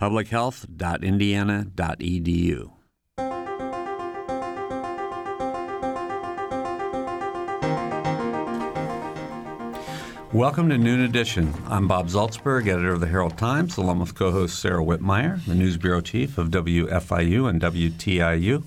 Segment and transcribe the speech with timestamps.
[0.00, 2.70] publichealth.indiana.edu.
[10.32, 11.52] Welcome to Noon Edition.
[11.66, 15.56] I'm Bob Zaltsberg, editor of the Herald Times, along with co host Sarah Wittmeyer, the
[15.56, 18.62] news bureau chief of WFIU and WTIU.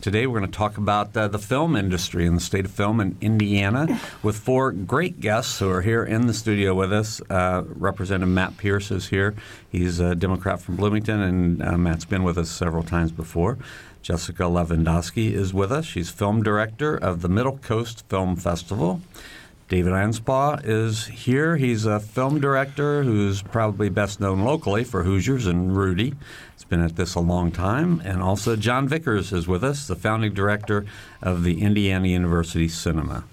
[0.00, 3.00] Today we're going to talk about uh, the film industry and the state of film
[3.00, 7.20] in Indiana with four great guests who are here in the studio with us.
[7.28, 9.34] Uh, Representative Matt Pierce is here.
[9.68, 13.58] He's a Democrat from Bloomington, and uh, Matt's been with us several times before.
[14.02, 15.84] Jessica Lewandowski is with us.
[15.84, 19.00] She's film director of the Middle Coast Film Festival.
[19.68, 21.56] David Anspaugh is here.
[21.56, 26.14] He's a film director who's probably best known locally for Hoosiers and Rudy.
[26.68, 28.02] Been at this a long time.
[28.04, 30.84] And also, Jon Vickers is with us, the founding director
[31.22, 33.24] of the Indiana University Cinema.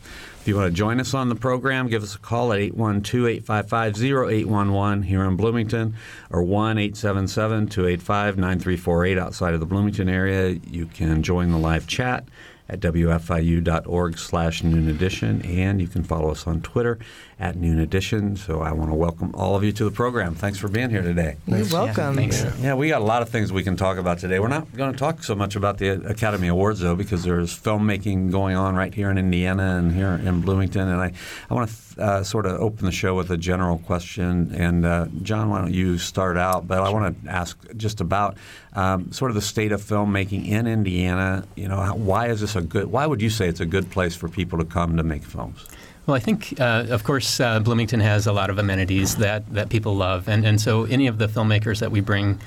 [0.43, 3.27] If you want to join us on the program, give us a call at 812
[3.47, 5.95] 855 0811 here in Bloomington
[6.29, 10.59] or 1 877 285 9348 outside of the Bloomington area.
[10.69, 12.25] You can join the live chat
[12.67, 16.99] at wfiu.org slash noon edition, and you can follow us on Twitter
[17.39, 18.35] at noon edition.
[18.35, 20.35] So I want to welcome all of you to the program.
[20.35, 21.37] Thanks for being here today.
[21.45, 22.19] You're welcome.
[22.19, 22.53] Yeah, yeah.
[22.59, 24.39] yeah, we got a lot of things we can talk about today.
[24.39, 28.31] We're not going to talk so much about the Academy Awards, though, because there's filmmaking
[28.31, 30.87] going on right here in Indiana and here in Bloomington.
[30.87, 31.13] And I,
[31.49, 34.53] I want to uh, sort of open the show with a general question.
[34.55, 36.67] And uh, Jon, why don't you start out?
[36.67, 38.37] But I want to ask just about
[38.73, 41.45] um, sort of the state of filmmaking in Indiana.
[41.55, 42.87] You know, how, why is this a good?
[42.87, 45.65] Why would you say it's a good place for people to come to make films?
[46.05, 49.69] Well, I think, uh, of course, uh, Bloomington has a lot of amenities that, that
[49.69, 52.39] people love, and and so any of the filmmakers that we bring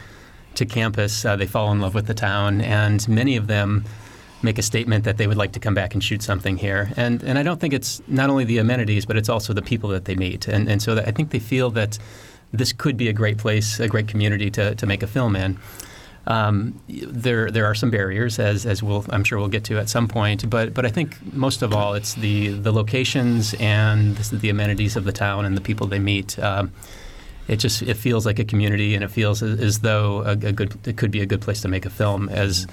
[0.57, 3.85] to campus, uh, they fall in love with the town, and many of them
[4.43, 6.93] make a statement that they would like to come back and shoot something here.
[6.97, 9.89] And and I don't think it's not only the amenities, but it's also the people
[9.91, 10.49] that they meet.
[10.49, 11.99] And and so I think they feel that
[12.53, 15.59] this could be a great place, a great community to, to make a film in.
[16.27, 19.89] Um, there there are some barriers, as as we'll I'm sure we'll get to at
[19.89, 20.49] some point.
[20.49, 25.05] But but I think most of all, it's the the locations and the amenities of
[25.05, 26.39] the town and the people they meet.
[26.39, 26.73] Um,
[27.49, 30.53] it just it feels like a community, and it feels as, as though a, a,
[30.53, 32.67] good it could be a good place to make a film as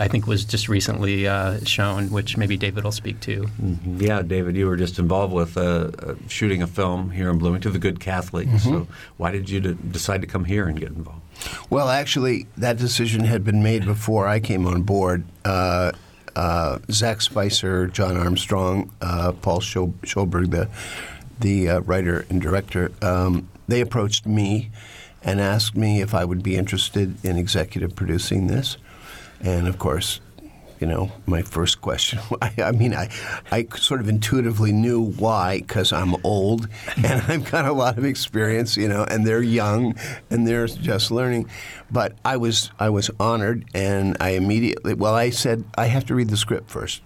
[0.00, 3.42] I think was just recently uh, shown, which maybe David will speak to.
[3.42, 4.00] Mm-hmm.
[4.00, 7.72] Yeah, David, you were just involved with uh, uh, shooting a film here in Bloomington,
[7.72, 8.48] The Good Catholic.
[8.48, 8.58] Mm-hmm.
[8.58, 11.22] So why did you decide to come here and get involved?
[11.70, 15.24] Well, actually, that decision had been made before I came on board.
[15.44, 15.92] Uh,
[16.36, 20.68] uh, Zach Spicer, John Armstrong, uh, Paul Shoulberg, the
[21.40, 24.70] the writer and director, um, they approached me
[25.22, 28.76] and asked me if I would be interested in executive producing this.
[29.40, 30.20] And of course,
[30.80, 32.20] you know, my first question.
[32.42, 33.08] I, I, mean, I,
[33.50, 38.04] I sort of intuitively knew why because I'm old and I've got a lot of
[38.04, 39.94] experience, you know, and they're young
[40.30, 41.48] and they're just learning.
[41.90, 46.14] But I was I was honored, and I immediately well, I said I have to
[46.14, 47.02] read the script first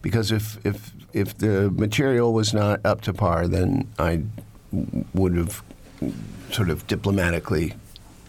[0.00, 4.22] because if if if the material was not up to par, then I
[5.12, 5.62] would have
[6.50, 7.74] sort of diplomatically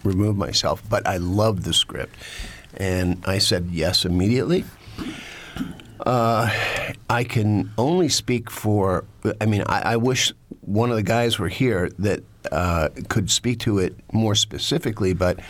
[0.02, 0.82] removed myself.
[0.88, 2.16] But I loved the script
[2.76, 4.64] and I said yes immediately.
[6.00, 6.50] Uh,
[7.08, 9.04] I can only speak for,
[9.40, 13.60] I mean, I, I, wish one of the guys were here that uh, could speak
[13.60, 15.40] to it more specifically, but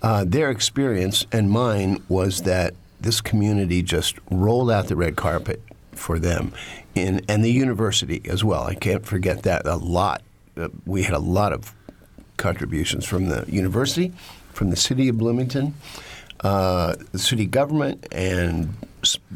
[0.00, 5.60] uh, their experience and mine was that this community just rolled out the red carpet
[5.92, 6.52] for them,
[6.94, 8.62] in, and the university as well.
[8.62, 10.22] I can't forget that a lot.
[10.56, 11.74] Uh, we had a lot of
[12.36, 14.12] contributions from the university,
[14.52, 15.74] from the city of Bloomington
[16.40, 18.74] uh, the city government and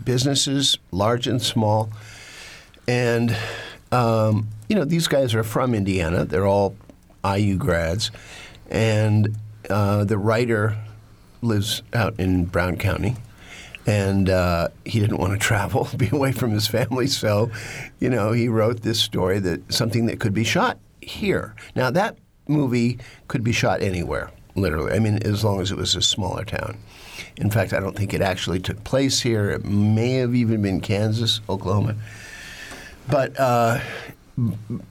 [0.04, 1.90] businesses, large and small.
[2.86, 3.36] And,
[3.90, 6.24] um, you know, these guys are from Indiana.
[6.24, 6.76] They're all
[7.24, 8.10] IU grads.
[8.70, 9.36] And
[9.68, 10.76] uh, the writer
[11.40, 13.16] lives out in Brown County.
[13.84, 17.06] And uh, he didn't want to travel, be away from his family.
[17.08, 17.50] So,
[17.98, 21.54] you know, he wrote this story that something that could be shot here.
[21.74, 22.16] Now, that
[22.46, 22.98] movie
[23.28, 24.92] could be shot anywhere literally.
[24.92, 26.78] I mean, as long as it was a smaller town.
[27.36, 29.50] In fact, I don't think it actually took place here.
[29.50, 31.96] It may have even been Kansas, Oklahoma.
[33.08, 33.80] But uh,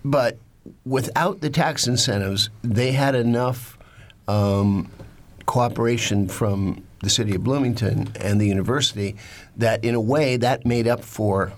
[0.03, 0.37] but
[0.85, 3.77] without the tax incentives, they had enough
[4.27, 4.89] um,
[5.45, 9.15] cooperation from the city of Bloomington and the university,
[9.57, 11.51] that in a way that made up for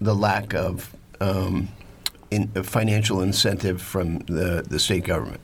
[0.00, 1.68] the lack of um,
[2.30, 5.40] in, financial incentive from the, the state government.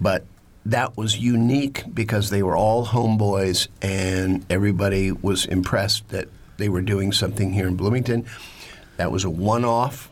[0.00, 0.24] But
[0.66, 6.82] that was unique because they were all homeboys and everybody was impressed that they were
[6.82, 8.26] doing something here in Bloomington.
[8.96, 10.10] That was a one off.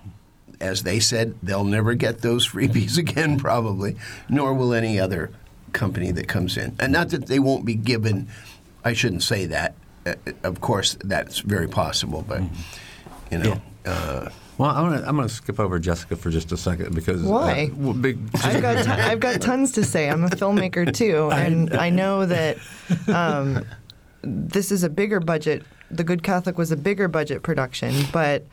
[0.60, 3.96] As they said, they'll never get those freebies again, probably,
[4.28, 5.30] nor will any other
[5.72, 6.74] company that comes in.
[6.80, 8.28] And not that they won't be given,
[8.84, 9.74] I shouldn't say that.
[10.04, 12.42] Uh, of course, that's very possible, but,
[13.30, 13.60] you know.
[13.86, 14.28] Uh,
[14.60, 17.70] Well, I'm gonna I'm gonna skip over Jessica for just a second because Why?
[17.72, 20.10] Uh, well, big, I've got ton- I've got tons to say.
[20.10, 22.58] I'm a filmmaker too, and I know that
[23.08, 23.64] um,
[24.20, 25.62] this is a bigger budget.
[25.90, 28.44] The Good Catholic was a bigger budget production, but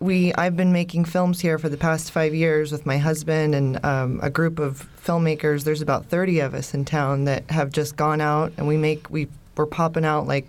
[0.00, 3.84] we I've been making films here for the past five years with my husband and
[3.84, 5.62] um, a group of filmmakers.
[5.62, 9.08] There's about 30 of us in town that have just gone out, and we make
[9.08, 10.48] we we're popping out like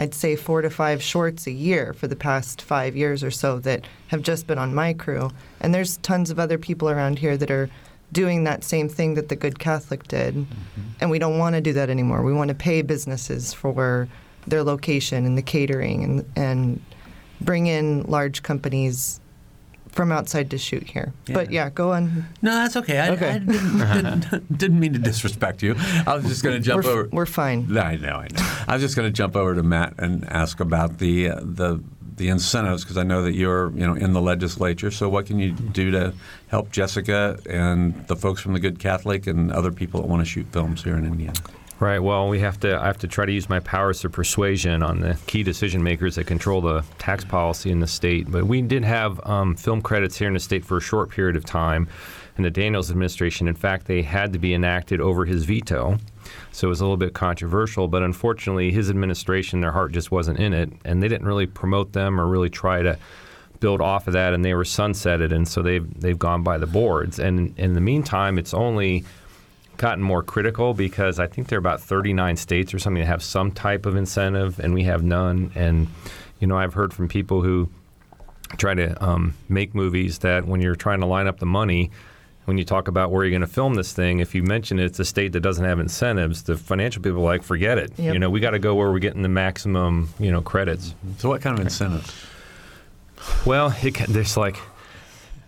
[0.00, 3.58] I'd say four to five shorts a year for the past five years or so
[3.58, 5.30] that have just been on my crew.
[5.60, 7.68] And there's tons of other people around here that are
[8.10, 10.34] doing that same thing that the Good Catholic did.
[10.34, 10.80] Mm-hmm.
[11.02, 12.22] And we don't want to do that anymore.
[12.22, 14.08] We want to pay businesses for
[14.46, 16.82] their location and the catering and, and
[17.42, 19.19] bring in large companies
[19.92, 21.12] from outside to shoot here.
[21.26, 21.64] But Yeah.
[21.64, 22.26] yeah, go on.
[22.42, 22.98] no, that's okay.
[22.98, 23.30] I, Okay.
[23.30, 23.78] I didn't,
[24.30, 25.74] didn't, didn't mean to disrespect you.
[26.06, 27.08] I was just going to jump We're, over.
[27.12, 27.76] we're fine.
[27.76, 28.64] I know, I know.
[28.68, 31.82] I was just going to jump over to Matt and ask about the uh, the
[32.16, 34.90] the incentives because I know that you're you know in the legislature.
[34.90, 36.12] So what can you do to
[36.48, 40.26] help Jessica and the folks from the Good Catholic and other people that want to
[40.26, 41.40] shoot films here in Indiana?
[41.80, 41.98] Right.
[41.98, 42.78] Well, we have to.
[42.78, 46.16] I have to try to use my powers of persuasion on the key decision makers
[46.16, 48.30] that control the tax policy in the state.
[48.30, 51.36] But we did have um, film credits here in the state for a short period
[51.36, 51.88] of time.
[52.36, 55.96] In the Daniels administration, in fact, they had to be enacted over his veto.
[56.52, 57.88] So it was a little bit controversial.
[57.88, 61.94] But unfortunately, his administration, their heart just wasn't in it, and they didn't really promote
[61.94, 62.98] them or really try to
[63.60, 64.34] build off of that.
[64.34, 67.18] And they were sunsetted, and so they've they've gone by the boards.
[67.18, 69.02] And in the meantime, it's only
[69.80, 73.22] gotten more critical because I think there are about 39 states or something that have
[73.22, 75.50] some type of incentive, and we have none.
[75.54, 75.88] And
[76.38, 77.70] you know, I've heard from people who
[78.58, 81.90] try to um, make movies that when you're trying to line up the money,
[82.44, 84.98] when you talk about where you're going to film this thing, if you mention it's
[84.98, 87.92] a state that doesn't have incentives, the financial people are like, forget it.
[87.96, 88.12] Yep.
[88.12, 90.94] You know, we got to go where we're getting the maximum, you know, credits.
[91.18, 92.14] So what kind of incentives?
[93.46, 94.56] Well, it, there's like,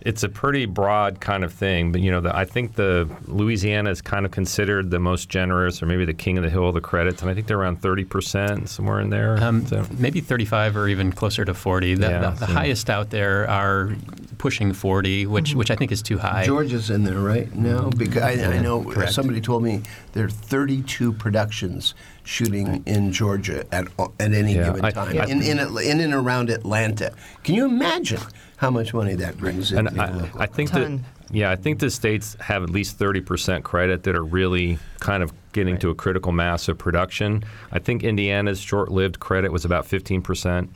[0.05, 3.89] it's a pretty broad kind of thing, but you know, the, I think the Louisiana
[3.89, 6.73] is kind of considered the most generous, or maybe the king of the hill of
[6.73, 9.41] the credits, and I think they're around thirty percent, somewhere in there.
[9.41, 11.95] Um, So- maybe 35 or even closer to 40.
[11.95, 13.95] The, Yeah, the, the so- highest out there are
[14.37, 16.45] pushing 40, which which I think is too high.
[16.45, 19.13] Georgia's in there right now because I, I know Correct.
[19.13, 21.93] somebody told me there are 32 productions
[22.25, 23.87] shooting in Georgia at
[24.19, 27.13] at any Yeah, given time I- in, in in and around Atlanta.
[27.43, 28.19] Can you imagine
[28.63, 29.87] how much money that brings in?
[29.87, 30.29] And I.
[30.37, 30.99] I think that
[31.31, 35.21] yeah, I think the states have at least thirty percent credit that are really kind
[35.21, 37.43] of getting to a critical mass of production.
[37.73, 40.69] I think Indiana's short-lived credit was about fifteen percent,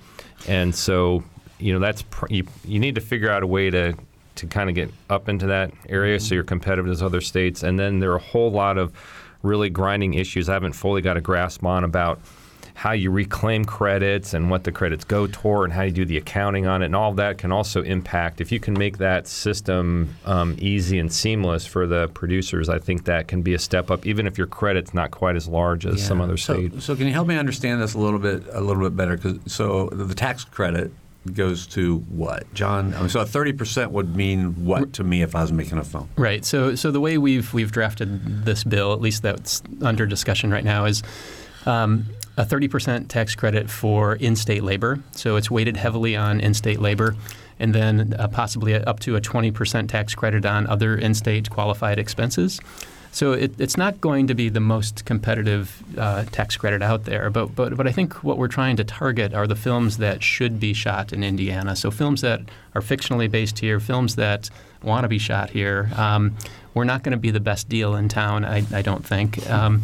[0.47, 1.23] and so
[1.59, 3.95] you know that's pr- you, you need to figure out a way to
[4.35, 6.33] to kind of get up into that area so mm-hmm.
[6.35, 7.63] you're competitive as other states.
[7.63, 8.91] And then there are a whole lot of
[9.43, 12.19] really grinding issues I haven't fully got a grasp on about
[12.77, 16.15] how you reclaim credits and what the credits go toward and how you do the
[16.15, 19.27] accounting on it and all of that can also impact if you can make that
[19.27, 23.89] system um, easy and seamless for the producers i think that can be a step
[23.89, 26.25] up even if your credit's not quite as large as some Yeah.
[26.25, 28.83] other so, states So can you help me understand this a little bit a little
[28.83, 29.17] bit better?
[29.17, 30.91] 'Cause- so the tax credit
[31.33, 32.93] goes to what, John?
[32.93, 35.83] I mean, so thirty percent would mean what to me if I was making a
[35.83, 36.07] film?
[36.15, 36.45] Right.
[36.45, 40.63] So, so the way we've we've drafted this bill, at least that's under discussion right
[40.63, 41.01] now, is
[41.65, 42.05] um,
[42.37, 44.99] a 30% tax credit for in-state labor.
[45.11, 47.15] So it's weighted heavily on in-state labor,
[47.59, 52.59] and then uh, possibly up to a 20% tax credit on other in-state qualified expenses.
[53.11, 57.31] So it, it's not going to be the most competitive uh, tax credit out there,
[57.31, 60.59] but, but but I think what we're trying to target are the films that should
[60.59, 61.75] be shot in Indiana.
[61.75, 62.41] So films that
[62.75, 64.51] are fictionally based here, films that
[64.83, 65.89] want to be shot here.
[65.95, 66.35] Um,
[66.75, 69.49] we're not going to be the best deal in town, I, I don't think.
[69.49, 69.81] Um,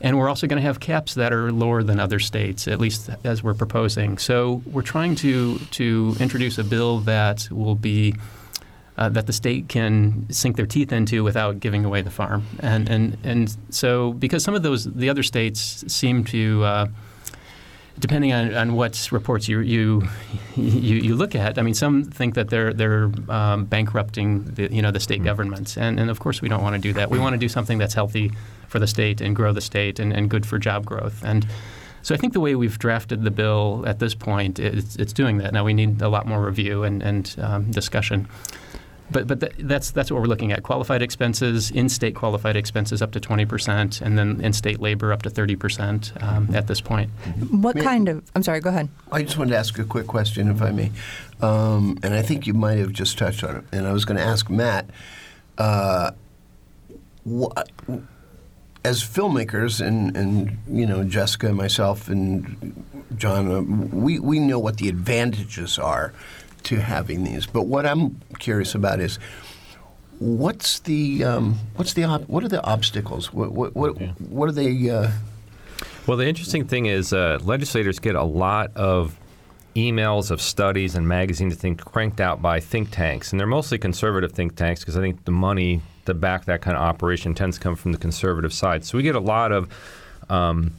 [0.00, 3.10] and we're also going to have caps that are lower than other states, at least
[3.24, 4.18] as we're proposing.
[4.18, 8.14] So we're trying to to introduce a bill that will be
[8.98, 12.44] uh, that the state can sink their teeth into without giving away the farm.
[12.60, 16.64] And and and so because some of those the other states seem to.
[16.64, 16.86] Uh,
[17.98, 20.06] Depending on, on what reports you, you
[20.54, 24.82] you you look at, I mean, some think that they're they're um, bankrupting the you
[24.82, 27.10] know the state governments, and and of course we don't want to do that.
[27.10, 28.32] We want to do something that's healthy
[28.68, 31.22] for the state and grow the state and, and good for job growth.
[31.24, 31.46] And
[32.02, 35.38] so I think the way we've drafted the bill at this point, it's, it's doing
[35.38, 35.52] that.
[35.52, 38.28] Now we need a lot more review and, and um, discussion.
[39.10, 40.62] But but th- that's that's what we're looking at.
[40.62, 46.22] Qualified expenses, in-state qualified expenses up to 20%, and then in-state labor up to 30%
[46.22, 47.10] um, at this point.
[47.50, 48.24] What May- kind of?
[48.34, 48.60] I'm sorry.
[48.60, 48.88] Go ahead.
[49.12, 50.90] I just wanted to ask a quick question, if I may.
[51.40, 53.64] Um, and I think you might have just touched on it.
[53.70, 54.90] And I was going to ask Matt,
[55.58, 56.10] uh,
[57.24, 57.68] what,
[58.84, 62.84] as filmmakers, and, and you know Jessica, myself, and
[63.16, 66.12] John, uh, we we know what the advantages are
[66.66, 67.46] to having these.
[67.46, 69.18] But what I'm curious about is.
[70.18, 73.34] What's the um, what's the ob- what are the obstacles?
[73.34, 74.88] What what what, what are they?
[74.88, 75.10] Uh,
[76.06, 79.18] Well, the interesting thing is uh, legislators get a lot of
[79.74, 84.32] emails of studies and magazines think cranked out by think tanks, and they're mostly conservative
[84.32, 87.62] think tanks because I think the money to back that kind of operation tends to
[87.62, 88.86] come from the conservative side.
[88.86, 89.68] So we get a lot of
[90.30, 90.72] um,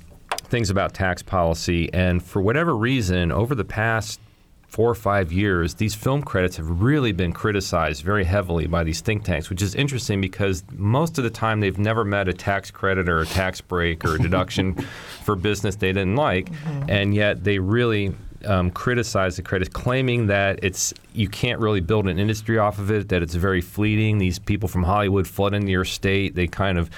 [0.46, 4.20] things about tax policy, and for whatever reason, over the past
[4.68, 9.02] four or five years, these film credits have really been criticized very heavily by these
[9.02, 12.70] think tanks, which is interesting because most of the time they've never met a tax
[12.70, 14.74] credit or a tax break or a deduction
[15.24, 16.50] for business they didn't like,
[16.90, 18.14] and yet they really
[18.46, 22.92] um, criticize the credit, claiming that it's you can't really build an industry off of
[22.92, 24.18] it, that it's very fleeting.
[24.18, 26.36] These people from Hollywood flood into your state.
[26.36, 26.90] They kind of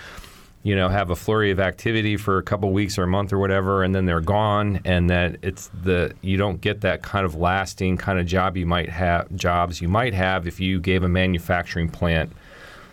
[0.63, 3.37] you know, have a flurry of activity for a couple weeks or a month or
[3.37, 7.35] whatever, and then they're gone, and that it's the you don't get that kind of
[7.35, 11.09] lasting kind of job you might have jobs you might have if you gave a
[11.09, 12.31] manufacturing plant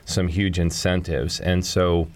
[0.04, 2.08] some huge incentives, and so.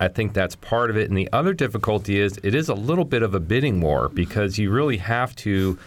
[0.00, 1.08] I think that's part of it.
[1.08, 4.58] And the other difficulty is it is a little bit of a bidding war because
[4.58, 5.78] you really have to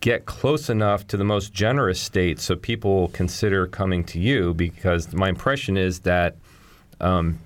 [0.00, 5.14] get close enough to the most generous states so people consider coming to you because
[5.14, 6.36] my impression is that
[7.00, 7.38] um,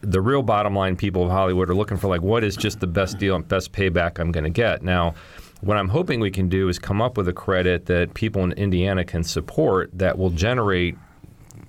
[0.00, 2.86] the real bottom line people of Hollywood are looking for like what is just the
[2.86, 4.82] best deal and best payback I'm going to get.
[4.82, 5.14] Now,
[5.60, 8.52] what I'm hoping we can do is come up with a credit that people in
[8.52, 10.96] Indiana can support that will generate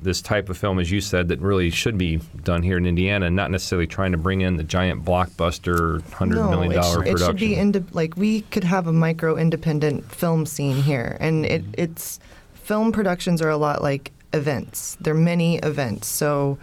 [0.01, 3.29] this type of film, as you said, that really should be done here in Indiana,
[3.29, 7.09] not necessarily trying to bring in the giant blockbuster hundred no, million it, dollar sh-
[7.09, 11.45] it should be inde- like we could have a micro independent film scene here, and
[11.45, 11.71] it, mm-hmm.
[11.77, 12.19] it's
[12.53, 14.97] film productions are a lot like events.
[15.01, 16.59] They're many events, so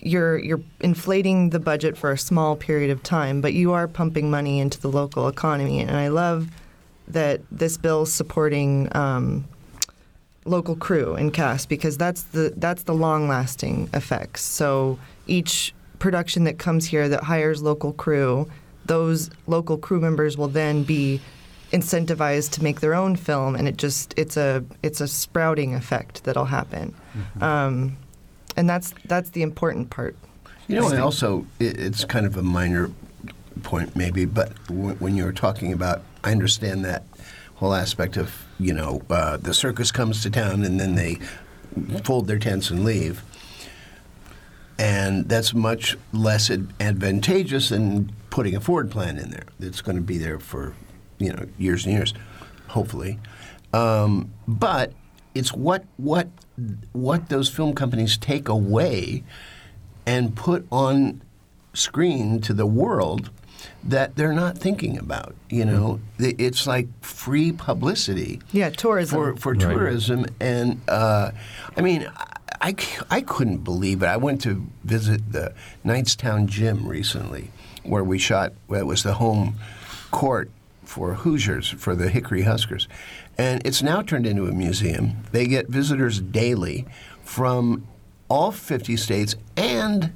[0.00, 4.30] you're you're inflating the budget for a small period of time, but you are pumping
[4.30, 6.48] money into the local economy, and I love
[7.08, 8.94] that this bill's supporting.
[8.96, 9.44] Um,
[10.44, 14.42] local crew and cast because that's the that's the long lasting effects.
[14.42, 18.48] So each production that comes here that hires local crew,
[18.86, 21.20] those local crew members will then be
[21.72, 26.24] incentivized to make their own film, and it just it's a it's a sprouting effect
[26.24, 26.94] that'll happen,
[27.42, 27.96] um,
[28.58, 30.16] and that's that's the important part.
[30.66, 32.90] You know, and also it, it's kind of a minor
[33.62, 37.04] point, maybe, but w- when you were talking about, I understand that
[37.54, 41.18] whole aspect of you know uh, the circus comes to town and then they
[42.02, 43.22] fold their tents and leave,
[44.76, 49.44] and that's much less ad- advantageous than putting a forward plan in there.
[49.60, 50.74] It's going to be there for
[51.18, 52.12] you know years and years,
[52.66, 53.20] hopefully,
[53.72, 54.92] um, but
[55.34, 56.28] it's what what
[56.92, 59.22] what those film companies take away
[60.06, 61.20] and put on
[61.74, 63.30] screen to the world
[63.84, 65.34] that they're not thinking about.
[65.50, 69.16] You know, Th- it's like free publicity Yeah, tourism.
[69.16, 69.60] for for Right.
[69.60, 71.30] tourism, and uh,
[71.76, 72.08] I mean,
[72.60, 72.74] I,
[73.10, 74.06] I couldn't believe it.
[74.06, 75.52] I went to visit the
[75.84, 77.50] Knightstown Gym recently,
[77.84, 78.52] where we shot.
[78.66, 79.54] Well, it was the home
[80.10, 80.50] court
[80.84, 82.88] for Hoosiers for the Hickory Huskers,
[83.38, 85.22] and it's now turned into a museum.
[85.30, 86.86] They get visitors daily
[87.22, 87.86] from
[88.28, 90.12] all 50 states and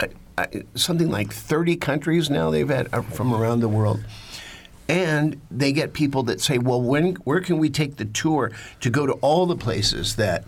[0.00, 0.06] uh,
[0.38, 4.04] uh, something like 30 countries now they've had uh, from around the world.
[4.88, 8.90] And they get people that say, well, when, where can we take the tour to
[8.90, 10.44] go to all the places that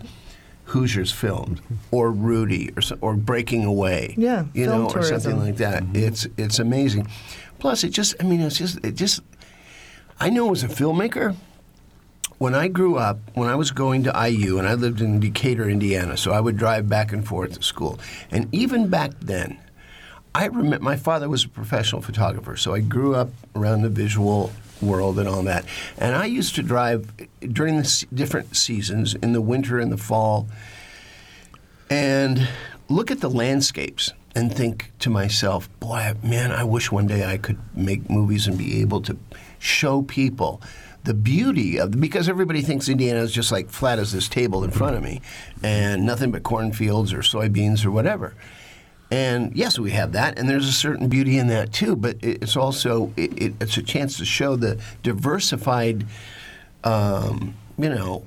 [0.65, 1.61] Hoosiers filmed,
[1.91, 4.15] or Rudy, or, or Breaking Away?
[4.17, 5.83] Yeah, you film know, or something like that.
[5.93, 7.07] It's it's amazing.
[7.59, 9.21] Plus, it just, I mean, it's just, it just.
[10.19, 11.35] I know as a filmmaker,
[12.37, 15.69] when I grew up, when I was going to IU, and I lived in Decatur,
[15.69, 17.99] Indiana, so I would drive back and forth to school.
[18.31, 19.59] And even back then,
[20.33, 24.51] I remember my father was a professional photographer, so I grew up around the visual
[24.81, 25.65] world and all that.
[25.97, 30.47] And I used to drive during the different seasons in the winter and the fall
[31.89, 32.49] and
[32.89, 37.37] look at the landscapes and think to myself, boy, man, I wish one day I
[37.37, 39.17] could make movies and be able to
[39.59, 40.61] show people
[41.05, 44.71] the beauty of because everybody thinks Indiana is just like flat as this table in
[44.71, 45.21] front of me
[45.63, 48.35] and nothing but cornfields or soybeans or whatever.
[49.11, 51.95] And yes, we have that, and there's a certain beauty in that too.
[51.95, 56.05] But it's also it, it, it's a chance to show the diversified,
[56.83, 58.25] um, you know,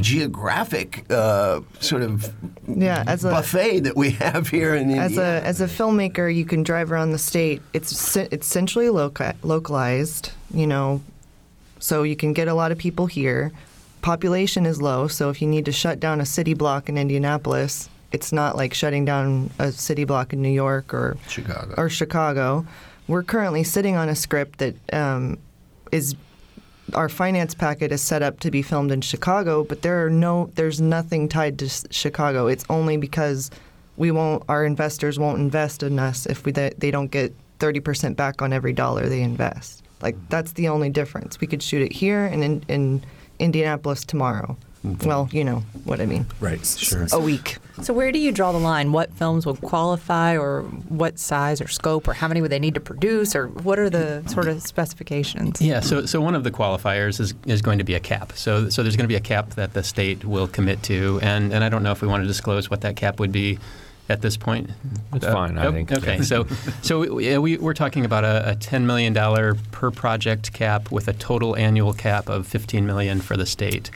[0.00, 2.32] geographic uh, sort of
[2.66, 5.40] Yeah, as a buffet that we have here in as Indiana.
[5.44, 7.62] a as a filmmaker, you can drive around the state.
[7.72, 11.00] It's it's centrally loca- localized, you know,
[11.82, 13.50] so you can get a lot of people here.
[14.02, 17.88] Population is low, so if you need to shut down a city block in Indianapolis,
[18.12, 21.74] it's not like shutting down a city block in New York or Chicago.
[21.76, 22.64] or Chicago.
[23.08, 25.38] We're currently sitting on a script that um,
[25.90, 26.14] is
[26.94, 30.50] our finance packet is set up to be filmed in Chicago, but there are no
[30.54, 32.46] there's nothing tied to Chicago.
[32.46, 33.50] It's only because
[33.96, 38.16] we won't our investors won't invest in us if we they, they don't get 30%
[38.16, 39.81] back on every dollar they invest.
[40.02, 41.40] Like that's the only difference.
[41.40, 43.04] We could shoot it here and in, in
[43.38, 44.56] Indianapolis tomorrow.
[45.04, 46.26] Well, you know what I mean.
[46.40, 47.06] Right, sure.
[47.12, 47.58] A week.
[47.82, 48.90] So where do you draw the line?
[48.90, 52.74] What films would qualify, or what size or scope, or how many would they need
[52.74, 55.62] to produce, or what are the sort of specifications?
[55.62, 58.32] Yeah, so, so one of the qualifiers is, is going to be a cap.
[58.34, 61.52] So, so there's going to be a cap that the state will commit to, and,
[61.52, 63.60] and I don't know if we want to disclose what that cap would be
[64.12, 64.70] at this point.
[65.12, 65.90] It's Uh, fine, I oh, think.
[65.90, 66.46] Okay, so
[66.82, 69.14] so we, yeah, we, we're talking about a, a $10 million
[69.72, 73.90] per project cap with a total annual cap of 15 million for the state.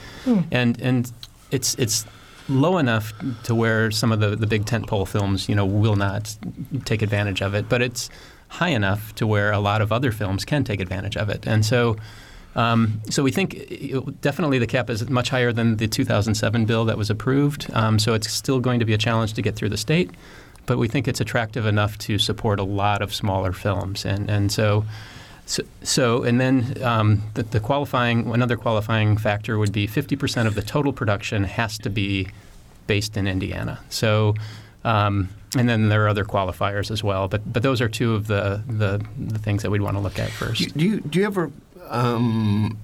[0.50, 1.12] And, and
[1.50, 2.04] it's, it's
[2.48, 3.12] low enough
[3.44, 6.36] to where some of the, the big tentpole films, you know, will not
[6.84, 8.08] take advantage of it, but it's
[8.48, 11.46] high enough to where a lot of other films can take advantage of it.
[11.46, 11.96] And so
[12.56, 16.86] um, so we think it- definitely the cap is much higher than the 2007 bill
[16.86, 17.70] that was approved.
[17.74, 20.10] Um, so it's still going to be a challenge to get through the state,
[20.64, 24.04] but we think it's attractive enough to support a lot of smaller films.
[24.04, 24.84] And and so.
[25.48, 30.56] So, so and then um, the, the qualifying another qualifying factor would be 50% of
[30.56, 32.26] the total production has to be
[32.88, 33.78] based in Indiana.
[33.88, 34.34] So,
[34.84, 37.28] um, and then there are other qualifiers as well.
[37.28, 40.18] But but those are two of the the, the things that we'd want to look
[40.18, 40.76] at first.
[40.76, 41.52] Do you do you ever
[41.88, 42.78] um,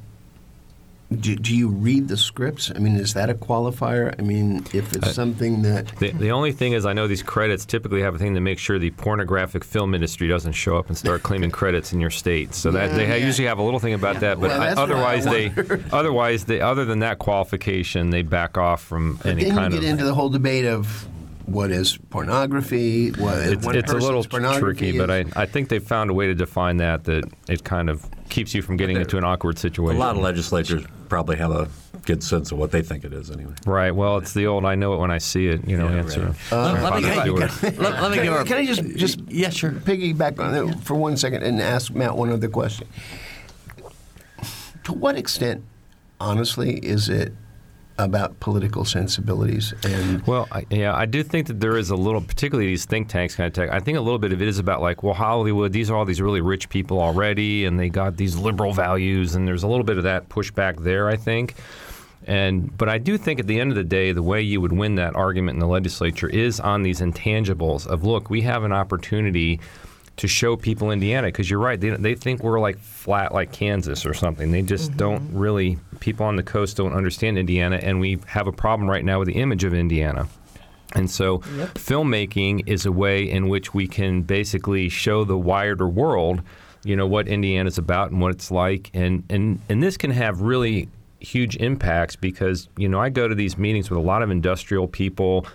[1.10, 2.70] do, do you read the scripts?
[2.74, 4.18] I mean, is that a qualifier?
[4.18, 7.66] I mean, if it's something that The, the only thing is, I know these credits
[7.66, 10.96] typically have a thing to make sure the pornographic film industry doesn't show up and
[10.96, 12.54] start claiming credits in your state.
[12.54, 13.26] So that they Yeah.
[13.26, 15.52] usually have a little thing about that, but Well, I- that's I otherwise they,
[15.92, 19.82] otherwise they, other than that qualification, they back off from any then you kind get
[19.82, 19.88] of.
[19.90, 21.06] into the whole debate of
[21.44, 25.10] what is pornography, what it's, it's a little person's pornography tricky, but.
[25.10, 28.54] I, I think they've found a way to define that that it kind of keeps
[28.54, 29.96] you from getting into an awkward situation.
[29.96, 31.68] A lot of legislatures probably have a
[32.04, 33.52] good sense of what they think it is anyway.
[33.66, 33.92] Right.
[33.94, 36.20] Well, it's the old "I know it when I see it" you know Yeah, answer.
[36.22, 36.52] right.
[36.52, 37.78] Uh, Sorry, let, me Father give, Stewart.
[37.78, 39.70] let, let me Can, give our, can I just just yeah, sure.
[39.72, 42.88] piggyback on that for one second and ask Matt one other question?
[44.84, 45.62] To what extent,
[46.18, 47.34] honestly, is it
[47.98, 52.20] about political sensibilities and Well, I, yeah, I do think that there is a little,
[52.20, 53.70] particularly these think tanks kind of tech.
[53.70, 55.72] I think a little bit of it is about like, well, Hollywood.
[55.72, 59.46] These are all these really rich people already, and they got these liberal values, and
[59.46, 61.08] there's a little bit of that pushback there.
[61.08, 61.54] I think.
[62.26, 64.72] And but I do think at the end of the day, the way you would
[64.72, 68.72] win that argument in the legislature is on these intangibles of look, we have an
[68.72, 69.60] opportunity
[70.16, 71.80] to show people Indiana because you're right.
[71.80, 74.50] They, they think we're like flat like Kansas or something.
[74.50, 74.98] They just mm-hmm.
[74.98, 75.78] don't really.
[76.00, 79.28] People on the coast don't understand Indiana, and we have a problem right now with
[79.28, 80.28] the image of Indiana.
[80.94, 86.42] And so, filmmaking is a way in which we can basically show the wider world,
[86.84, 90.40] you know, what Indiana's about and what it's like, and and and this can have
[90.40, 90.88] really
[91.20, 94.88] huge impacts because you know I go to these meetings with a lot of industrial
[94.88, 95.46] people,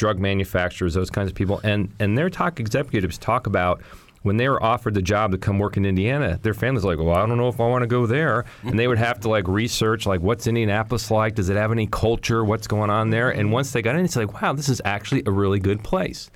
[0.00, 3.82] drug manufacturers, those kinds of people, and and their talk executives talk about
[4.22, 7.10] when they were offered the job to come work in Indiana, their families like, well,
[7.10, 9.46] I don't know if I want to go there, and they would have to like
[9.46, 13.52] research like what's Indianapolis like, does it have any culture, what's going on there, and
[13.52, 16.30] once they got in, it's like, wow, this is actually a really good place,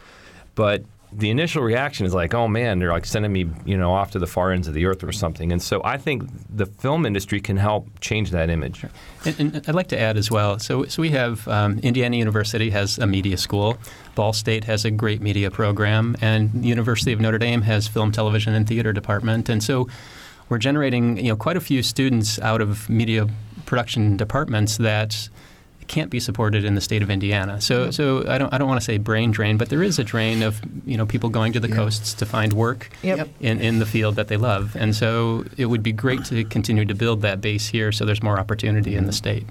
[0.55, 0.85] but
[1.17, 4.19] the initial reaction is like, oh man, they're like sending me, you know, off to
[4.19, 5.53] the far ends of the earth or something.
[5.53, 8.85] And so I think the film industry can help change that image.
[9.25, 10.59] And, and I'd like to add as well.
[10.59, 13.79] So, so we have um, Indiana University has a media school.
[14.15, 18.55] Ball State has a great media program, and University of Notre Dame has film, television,
[18.55, 19.49] and theater department.
[19.49, 19.89] And so,
[20.49, 23.27] we're generating you know quite a few students out of media
[23.67, 25.29] production departments that
[25.87, 27.61] can't be supported in the state of Indiana.
[27.61, 30.05] So, so I don't, I don't want to say brain drain, but there is a
[30.05, 33.29] drain of you know people going to the coasts to find work Yep.
[33.41, 34.77] in, in the field that they love.
[34.77, 38.23] And so it would be great to continue to build that base here so there's
[38.23, 39.17] more opportunity in the mm-hmm.
[39.17, 39.47] state.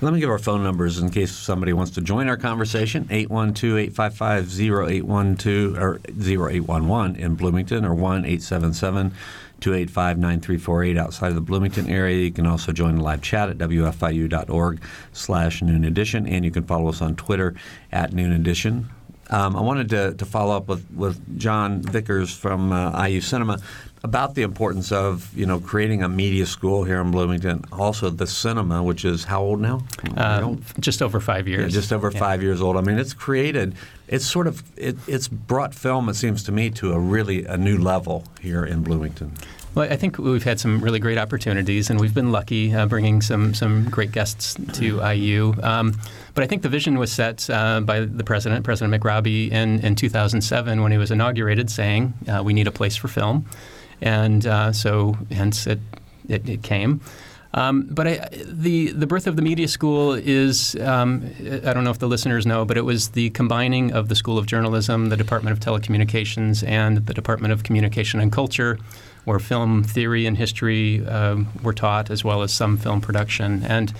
[0.00, 3.78] Let me give our phone numbers in case somebody wants to join our conversation 812
[3.78, 9.12] 855 0812 or 0811 in Bloomington or 1 877
[9.60, 12.24] 285 9348 outside of the Bloomington area.
[12.24, 14.80] You can also join the live chat at wfiu.org
[15.12, 17.54] slash noon edition, and you can follow us on Twitter
[17.92, 18.88] at noon edition.
[19.30, 23.58] Um, I wanted to, to follow up with, with Jon Vickers from uh, IU Cinema
[24.04, 27.62] about the importance of you know creating a media school here in Bloomington.
[27.72, 29.82] Also, the cinema, which is how old now?
[30.16, 31.74] Uh, just over five Yeah, years.
[31.74, 32.18] just over Yeah.
[32.18, 32.76] five years old.
[32.76, 33.74] I mean, it's created.
[34.06, 36.08] It's sort of it, it's brought film.
[36.08, 39.32] It seems to me to a really a new level here in Bloomington.
[39.74, 43.22] Well, I think we've had some really great opportunities, and we've been lucky uh, bringing
[43.22, 45.54] some some great guests to IU.
[45.62, 45.94] Um,
[46.34, 49.94] but I think the vision was set uh, by the president, President McRobbie, in, in
[49.94, 53.46] 2007 when he was inaugurated, saying uh, we need a place for film,
[54.00, 55.80] and uh, so hence it
[56.28, 57.00] it, it came.
[57.54, 61.90] Um, but I, the the birth of the media school is um, I don't know
[61.90, 65.16] if the listeners know, but it was the combining of the School of Journalism, the
[65.16, 68.78] Department of Telecommunications, and the Department of Communication and Culture,
[69.24, 73.62] where film theory and history um, were taught, as well as some film production.
[73.64, 73.92] And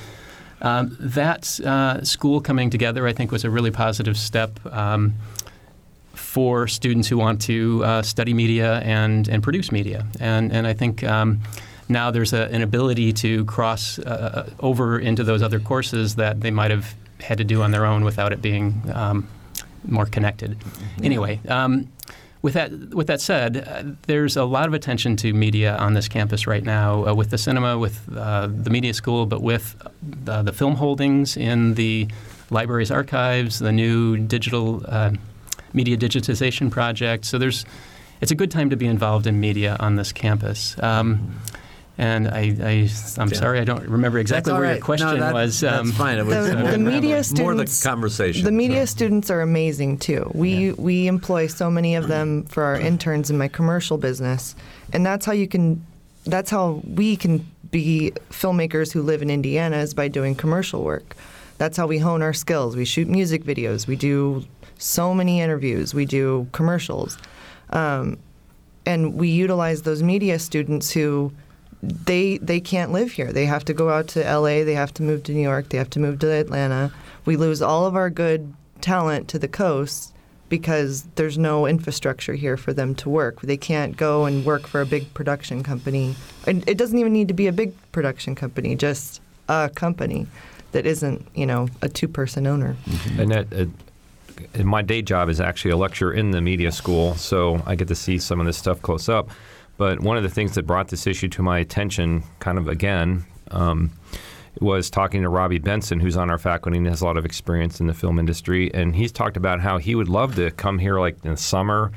[0.62, 4.58] um, that uh, school coming together, I think, was a really positive step.
[4.66, 5.14] Um,
[6.14, 10.04] for students who want to uh, study media and, and produce media.
[10.20, 11.40] And, and I think um,
[11.88, 16.50] now there's a, an ability to cross uh, over into those other courses that they
[16.50, 19.26] might have had to do on their own without it being um,
[19.86, 20.56] more connected.
[21.02, 21.90] Anyway, um,
[22.48, 26.08] with that, with that said, uh, there's a lot of attention to media on this
[26.08, 29.76] campus right now, uh, with the cinema, with uh, the media school, but with
[30.26, 32.08] uh, the film holdings in the
[32.48, 35.10] library's archives, the new digital uh,
[35.74, 37.26] media digitization project.
[37.26, 37.66] So there's,
[38.22, 40.74] it's a good time to be involved in media on this campus.
[40.82, 41.38] Um,
[41.98, 44.76] and I, I, I'm sorry, I don't remember exactly where right.
[44.76, 45.60] your question no, that, was.
[45.60, 46.18] That's um, fine.
[46.18, 48.44] It was, The- uh, the more media more the students- conversation.
[48.44, 48.92] The media so.
[48.92, 50.30] students are amazing too.
[50.32, 54.54] We we employ so many of them for our interns in my commercial business,
[54.92, 55.84] and that's how you can.
[56.24, 61.16] That's how we can be filmmakers who live in Indiana is by doing commercial work.
[61.58, 62.76] That's how we hone our skills.
[62.76, 63.88] We shoot music videos.
[63.88, 64.44] We do
[64.78, 65.94] so many interviews.
[65.94, 67.18] We do commercials,
[67.70, 68.18] um,
[68.86, 71.32] and we utilize those media students who
[71.82, 73.32] they they can't live here.
[73.32, 75.78] They have to go out to LA, they have to move to New York, they
[75.78, 76.92] have to move to Atlanta.
[77.24, 80.14] We lose all of our good talent to the coast
[80.48, 83.40] because there's no infrastructure here for them to work.
[83.42, 86.16] They can't go and work for a big production company.
[86.46, 90.26] And it doesn't even need to be a big production company, just a company
[90.72, 92.76] that isn't, you know, a two-person owner.
[93.18, 93.66] And that, uh,
[94.54, 97.88] and my day job is actually a lecturer in the media school, so I get
[97.88, 99.28] to see some of this stuff close up.
[99.78, 103.24] But one of the things that brought this issue to my attention, kind of again,
[103.52, 103.92] um,
[104.60, 107.80] was talking to Robby Benson, who's on our faculty and has a lot of experience
[107.80, 108.74] in the film industry.
[108.74, 111.92] And he's talked about how he would love to come here like in the summer,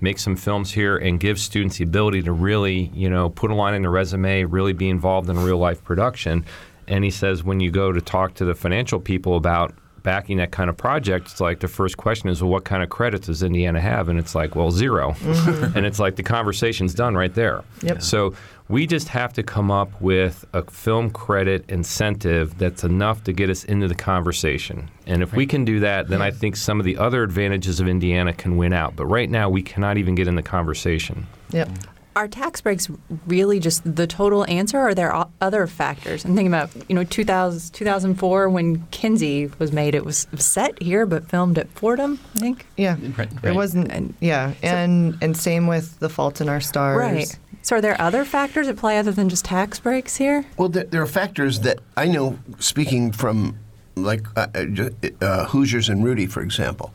[0.00, 3.54] make some films here, and give students the ability to really, you know, put a
[3.54, 6.46] line in their resume, really be involved in real life production.
[6.86, 10.50] And he says when you go to talk to the financial people about backing that
[10.50, 13.42] kind of project, it's like the first question is, well, what kind of credits does
[13.42, 14.08] Indiana have?
[14.08, 15.76] And it's like, well, 0 mm-hmm.
[15.76, 17.62] and it's like the conversation's done right there.
[17.82, 18.02] Yep.
[18.02, 18.34] So
[18.68, 23.48] we just have to come up with a film credit incentive that's enough to get
[23.48, 24.90] us into the conversation.
[25.06, 27.88] And if we can do that, then I think some of the other advantages of
[27.88, 28.94] Indiana can win out.
[28.94, 31.26] But right now, we cannot even get in the conversation.
[31.50, 31.70] Yep.
[32.18, 32.88] Are tax breaks
[33.28, 36.24] really just the total answer, or are there other factors?
[36.24, 39.94] I'm thinking about, you know, 2000, 2004 when Kinsey was made.
[39.94, 42.66] It was set here, but filmed at Fordham, I think.
[42.76, 42.96] Yeah.
[43.16, 46.98] Right, It wasn't And- yeah, and and same with The Fault in Our Stars.
[46.98, 47.38] Right.
[47.62, 50.44] So are there other factors at play other than just tax breaks here?
[50.56, 52.36] Well, there, there are factors that I know.
[52.58, 53.56] Speaking from
[53.94, 56.92] like uh, uh, uh, Hoosiers and Rudy, for example,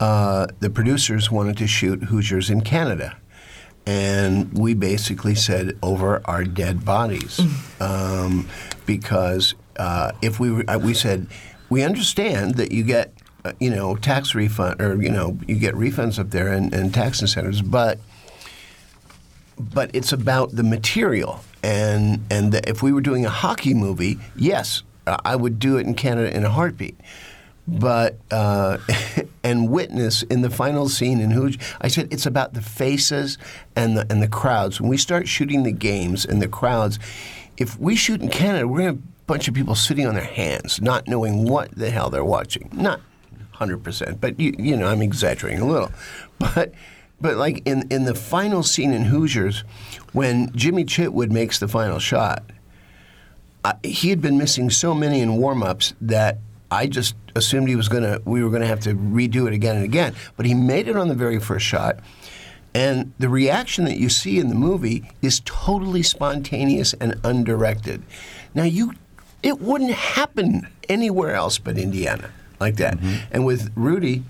[0.00, 3.16] uh, the producers wanted to shoot Hoosiers in Canada,
[3.86, 7.40] and we basically said over our dead bodies,
[7.80, 8.48] um,
[8.86, 11.26] because uh, if we were, uh, we said
[11.68, 13.12] we understand that you get.
[13.46, 16.94] Uh, you know, tax refund, or you know, you get refunds up there and, and
[16.94, 17.98] tax incentives, but
[19.58, 21.40] but it's about the material.
[21.62, 25.86] And and the, if we were doing a hockey movie, yes, I would do it
[25.86, 26.98] in Canada in a heartbeat.
[27.66, 28.78] But uh,
[29.44, 33.38] and witness in the final scene in Hooge, I said it's about the faces
[33.74, 34.80] and the and the crowds.
[34.80, 36.98] When we start shooting the games and the crowds,
[37.56, 40.24] if we shoot in Canada, we're gonna have a bunch of people sitting on their
[40.24, 42.68] hands, not knowing what the hell they're watching.
[42.72, 43.00] Not
[43.52, 45.92] hundred percent, but you you know I'm exaggerating a little,
[46.38, 46.72] but.
[47.20, 49.64] But like in, in the final scene in Hoosiers,
[50.12, 52.42] when Jimmy Chitwood makes the final shot,
[53.82, 56.38] he had been missing so many in warm-ups that
[56.74, 59.84] I just assumed he was gonna we were gonna have to redo it again and
[59.84, 60.14] again.
[60.36, 62.00] But he made it on the very first shot,
[62.74, 68.02] and the reaction that you see in the movie is totally spontaneous and undirected.
[68.54, 68.94] Now you,
[69.42, 72.98] it wouldn't happen anywhere else but Indiana like that.
[72.98, 73.16] Mm-hmm.
[73.30, 74.24] And with Rudy,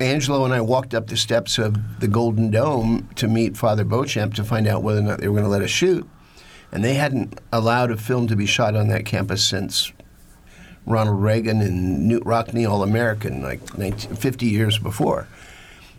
[0.00, 4.34] Angelo and I walked up the steps of the Golden Dome to meet Father Beauchamp
[4.34, 6.08] to find out whether or not they were going to let us shoot.
[6.70, 9.92] And they hadn't allowed a film to be shot on that campus since
[10.88, 15.28] Ronald Reagan and Knute Rockne All American, like 19, 50 years before.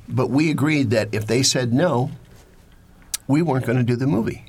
[0.08, 2.12] But we agreed that if they said no,
[3.28, 4.46] we weren't going to do the movie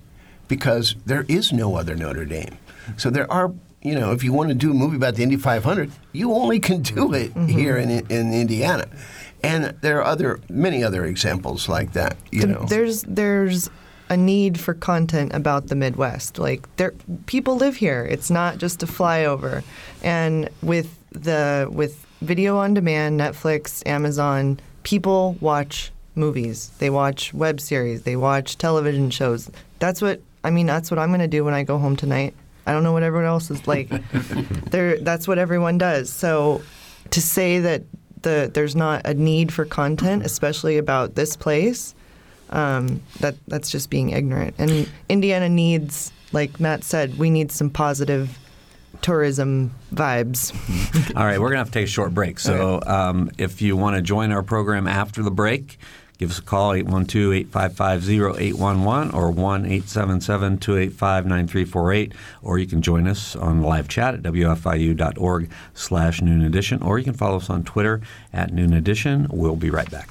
[0.49, 2.57] because there is no other Notre Dame.
[2.97, 5.37] So there are, you know, if you want to do a movie about the Indy
[5.37, 7.41] 500, you only can do it mm-hmm.
[7.41, 7.59] Mm-hmm.
[7.59, 8.89] here in, in Indiana.
[9.43, 12.65] And there are other many other examples like that, you know.
[12.69, 13.71] There's there's
[14.11, 16.39] a need for content about the Midwest.
[16.39, 16.93] Like there,
[17.27, 18.07] people live here.
[18.11, 19.63] It's not just a flyover.
[20.03, 26.71] And with the with video on demand, Netflix, Amazon, people watch movies.
[26.79, 28.03] They watch web series.
[28.03, 29.49] They watch television shows.
[29.79, 30.67] That's what I mean.
[30.67, 32.35] That's what I'm going to do when I go home tonight.
[32.67, 33.89] I don't know what everyone else is like.
[34.71, 36.13] there, that's what everyone does.
[36.13, 36.63] So
[37.11, 37.85] to say that
[38.23, 41.95] the there's not a need for content, especially about this place,
[42.51, 44.55] um, that that's just being ignorant.
[44.59, 48.39] And Indiana needs, like Matt said, we need some positive
[49.03, 50.55] tourism vibes.
[51.17, 52.39] All right, we're going to have to take a short break.
[52.39, 55.79] So um, if you want to join our program after the break,
[56.19, 64.13] give us a call 812-855-0811 or 1-877-285-9348 or you can join us on live chat
[64.13, 68.03] at wfiu.org slash noon edition or you can follow us on Twitter
[68.35, 69.27] at noon edition.
[69.31, 70.11] We'll be right back.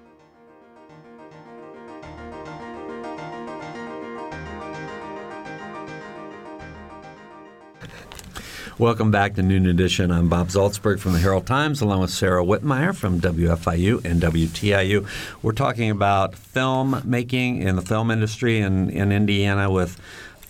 [8.77, 10.11] Welcome back to Noon Edition.
[10.11, 15.07] I'm Bob Zaltsberg from the Herald Times, along with Sarah Wittmeyer from WFIU and WTIU.
[15.41, 19.99] We're talking about film making in the film industry in, in Indiana with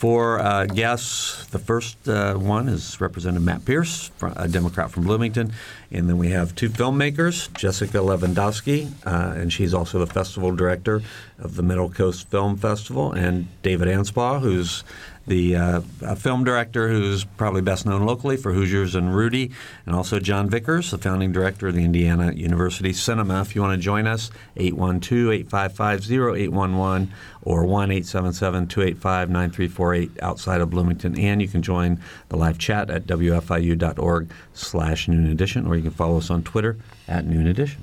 [0.01, 1.45] four uh, guests.
[1.47, 5.53] The first uh, one is Representative Matt Pierce, a Democrat from Bloomington.
[5.91, 11.03] And then we have two filmmakers, Jessica Lewandowski, uh, and she's also the festival director
[11.37, 14.83] of the Middle Coast Film Festival, and David Anspaugh, who's
[15.31, 15.79] the uh,
[16.15, 19.51] film director who's probably best known locally for Hoosiers and Rudy,
[19.85, 23.39] and also Jon Vickers, the founding director of the Indiana University Cinema.
[23.39, 27.07] If you want to join us, 812-855-0811
[27.43, 31.17] or 1-877-285-9348 outside of Bloomington.
[31.17, 35.91] And you can join the live chat at wfiu.org slash noon edition, or you can
[35.91, 36.75] follow us on Twitter
[37.07, 37.81] at noon edition.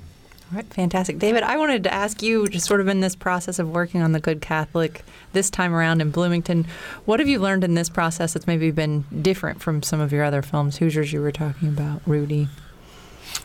[0.51, 1.19] All right, fantastic.
[1.19, 4.13] David, I wanted to ask you, just sort of in this process of working on
[4.13, 6.65] the Good Catholic this time around in Bloomington,
[7.05, 10.23] what have you learned in this process that's maybe been different from some of your
[10.23, 10.77] other films?
[10.77, 12.47] Hoosiers, you were talking about, Rudy.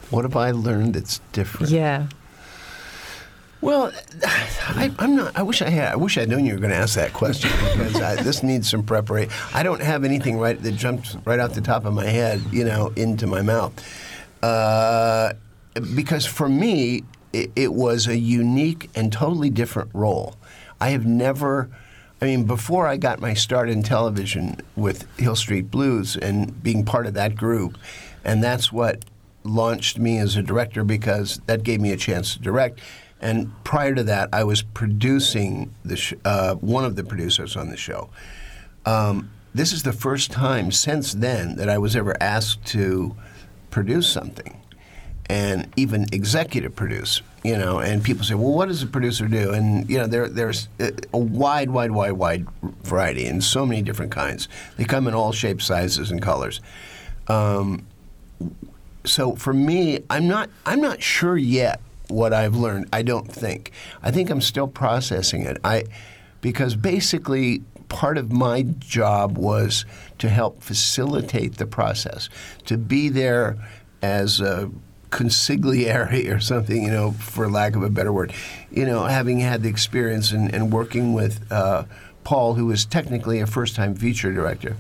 [0.09, 1.71] What have I learned that's different?
[1.71, 2.07] Yeah.
[3.61, 3.93] Well,
[4.25, 5.37] I, am not.
[5.37, 5.93] I wish I had.
[5.93, 8.71] I wish I'd known you were going to ask that question because I, this needs
[8.71, 9.31] some preparation.
[9.53, 12.64] I don't have anything right that jumps right off the top of my head, you
[12.64, 13.73] know, into my mouth.
[14.43, 15.35] Uh,
[15.95, 20.37] because for me, it, it, was a unique and totally different role.
[20.81, 21.69] I have never,
[22.21, 26.85] I mean, before I got my start in television with Hill Street Blues and being
[26.85, 27.77] part of that group,
[28.25, 29.05] and that's what
[29.43, 32.81] launched me as a director because that gave me a chance to direct.
[33.21, 37.69] And prior to that, I was producing the sh- uh, one of the producers on
[37.69, 38.11] the show.
[38.87, 43.15] Um, this is the first time since then that I was ever asked to
[43.71, 44.61] produce something
[45.29, 47.23] and even executive produce.
[47.43, 50.29] You know, and people say, "Well, what does a producer do?" And you know, there,
[50.29, 52.47] there's a wide, wide, wide, wide
[52.83, 54.49] variety and so many different kinds.
[54.77, 56.63] They come in all shapes, sizes, and colors.
[57.29, 57.87] Um,
[59.05, 62.89] so for me, I'm not, I'm not sure yet what I've learned.
[62.93, 63.73] I don't think.
[64.03, 65.59] I think I'm still processing it.
[65.65, 65.85] I,
[66.41, 69.85] because basically part of my job was
[70.19, 72.29] to help facilitate the process,
[72.67, 73.57] to be there
[74.03, 74.71] as a
[75.14, 78.33] consigliere or something, you know, for lack of a better word.
[78.70, 81.85] You know, having had the experience and, and working with uh,
[82.24, 84.77] Paul, who was technically a first-time feature director,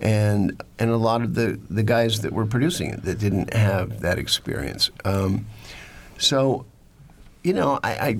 [0.00, 4.00] and and a lot of the, the guys that were producing it that didn't have
[4.00, 4.90] that experience.
[5.04, 5.46] Um,
[6.18, 6.64] so,
[7.44, 8.18] you know, I, I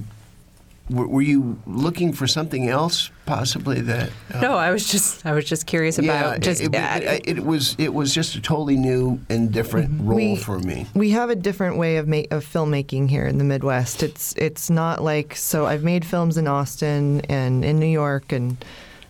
[0.89, 4.11] were, were you looking for something else possibly that?
[4.33, 7.45] uh, No, I was just I was just curious about yeah, just it, it, it
[7.45, 10.87] was it was just a totally new and different role We- for me.
[10.95, 14.03] We have a different way of ma- of filmmaking here in the Midwest.
[14.03, 15.67] It's it's not like so.
[15.67, 18.57] I've made films in Austin and in New York, and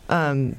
[0.09, 0.57] um,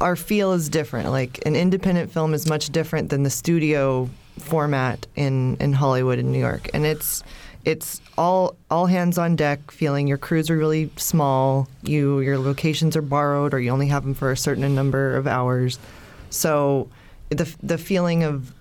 [0.00, 1.10] our feel is different.
[1.10, 6.32] Like an independent film is much different than the studio format in in Hollywood and
[6.32, 7.22] New York, and it's
[7.64, 10.08] it's all all hands on deck feeling.
[10.08, 11.68] Your crews are really small.
[11.82, 15.26] You your locations are borrowed, or you only have them for a certain number of
[15.26, 15.78] hours.
[16.30, 16.88] So
[17.30, 18.52] the the feeling of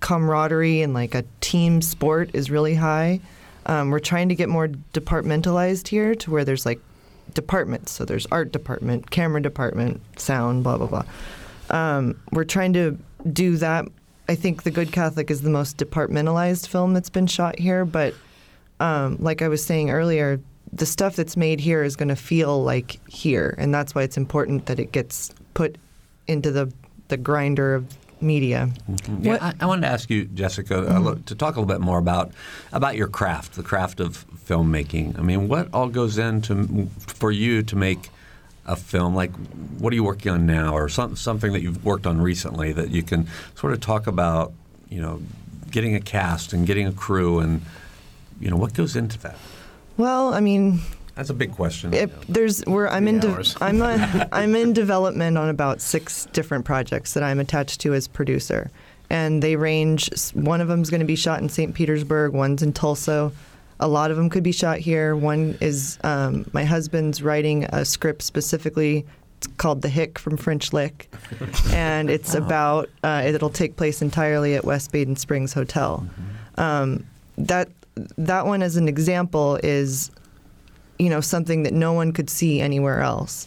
[0.00, 3.20] camaraderie and like a team sport is really high.
[3.66, 6.80] Um, we're trying to get more departmentalized here to where there's like
[7.34, 7.92] departments.
[7.92, 11.04] So there's art department, camera department, sound, blah blah blah.
[11.70, 12.98] Um, we're trying to
[13.32, 13.86] do that.
[14.28, 18.14] I think The Good Catholic is the most departmentalized film that's been shot here, but
[18.82, 20.40] um, like I was saying earlier,
[20.72, 24.16] the stuff that's made here is going to feel like here, and that's why it's
[24.16, 25.76] important that it gets put
[26.26, 26.72] into the
[27.08, 27.84] the grinder of
[28.22, 28.70] media.
[29.20, 31.04] Yeah, I, I wanted to ask you, Jessica, Mm-hmm.
[31.04, 32.32] lo- to talk a little bit more about
[32.72, 35.18] about your craft, the craft of filmmaking.
[35.18, 38.08] I mean, what all goes into for you to make
[38.64, 39.14] a film?
[39.14, 39.32] Like,
[39.78, 42.90] what are you working on now, or some, something that you've worked on recently that
[42.90, 44.52] you can sort of talk about?
[44.88, 45.22] You know,
[45.70, 47.60] getting a cast and getting a crew, and
[48.42, 49.36] you know, what goes into that?
[49.96, 50.80] Well, I mean,
[51.14, 51.94] That's a big question.
[51.94, 53.20] It, there's where I'm in.
[53.20, 57.94] De- I'm a, I'm in development on about six different projects that I'm attached to
[57.94, 58.70] as producer,
[59.10, 60.10] and they range.
[60.34, 61.74] One of them is going to be shot in St.
[61.74, 62.32] Petersburg.
[62.32, 63.30] One's in Tulsa.
[63.80, 65.14] A lot of them could be shot here.
[65.16, 69.04] One is um, my husband's writing a script specifically.
[69.38, 71.12] It's called The Hick from French Lick,
[71.72, 72.88] and it's about.
[73.04, 76.06] Uh, it'll take place entirely at West Baden Springs Hotel.
[76.56, 77.06] Um,
[77.38, 80.10] that that one, as an example, is
[80.98, 83.46] you know something that no one could see anywhere else.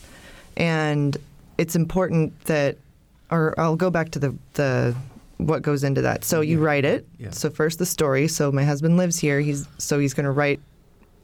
[0.58, 1.18] And
[1.58, 2.78] it's important that
[3.32, 4.96] or I'll go back to the the
[5.38, 6.24] what goes into that.
[6.24, 7.06] So you write it.
[7.20, 7.32] Yeah.
[7.32, 8.28] so first the story.
[8.28, 9.42] So my husband lives here.
[9.42, 10.60] He's so he's going to write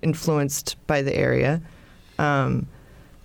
[0.01, 1.61] influenced by the area.
[2.19, 2.67] Um,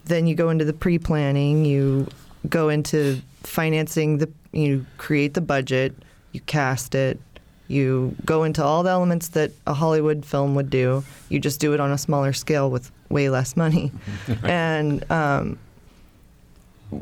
[0.04, 1.64] then you go into the pre-planning.
[1.64, 2.06] You
[2.48, 5.94] go into financing the you create the budget.
[6.32, 7.18] You cast it
[7.68, 11.04] you go into all the elements that a Hollywood film would do.
[11.28, 13.92] You just do it on a smaller scale with way less money.
[14.44, 15.58] and um,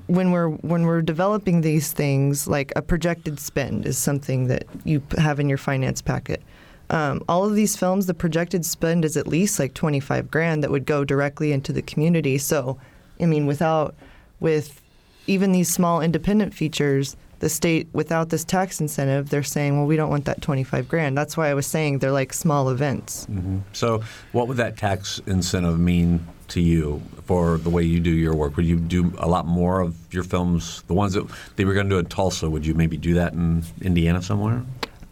[0.06, 5.02] when we're when we're developing these things, like a projected spend is something that you
[5.18, 6.42] have in your finance packet.
[6.90, 10.62] Um, all of these films, the projected spend is at least like twenty five grand
[10.62, 12.38] that would go directly into the community.
[12.38, 12.78] So,
[13.20, 13.94] I mean, without
[14.40, 14.80] with
[15.26, 19.96] even these small independent features, the state without this tax incentive, they're saying, well, we
[19.96, 21.14] don't want that 25 grand.
[21.14, 23.26] That's why I was saying they're like small events.
[23.26, 23.58] Mm-hmm.
[23.74, 24.02] So,
[24.32, 28.56] what would that tax incentive mean to you for the way you do your work?
[28.56, 31.26] Would you do a lot more of your films, the ones that
[31.56, 32.48] they were going to do in Tulsa?
[32.48, 34.62] Would you maybe do that in Indiana somewhere?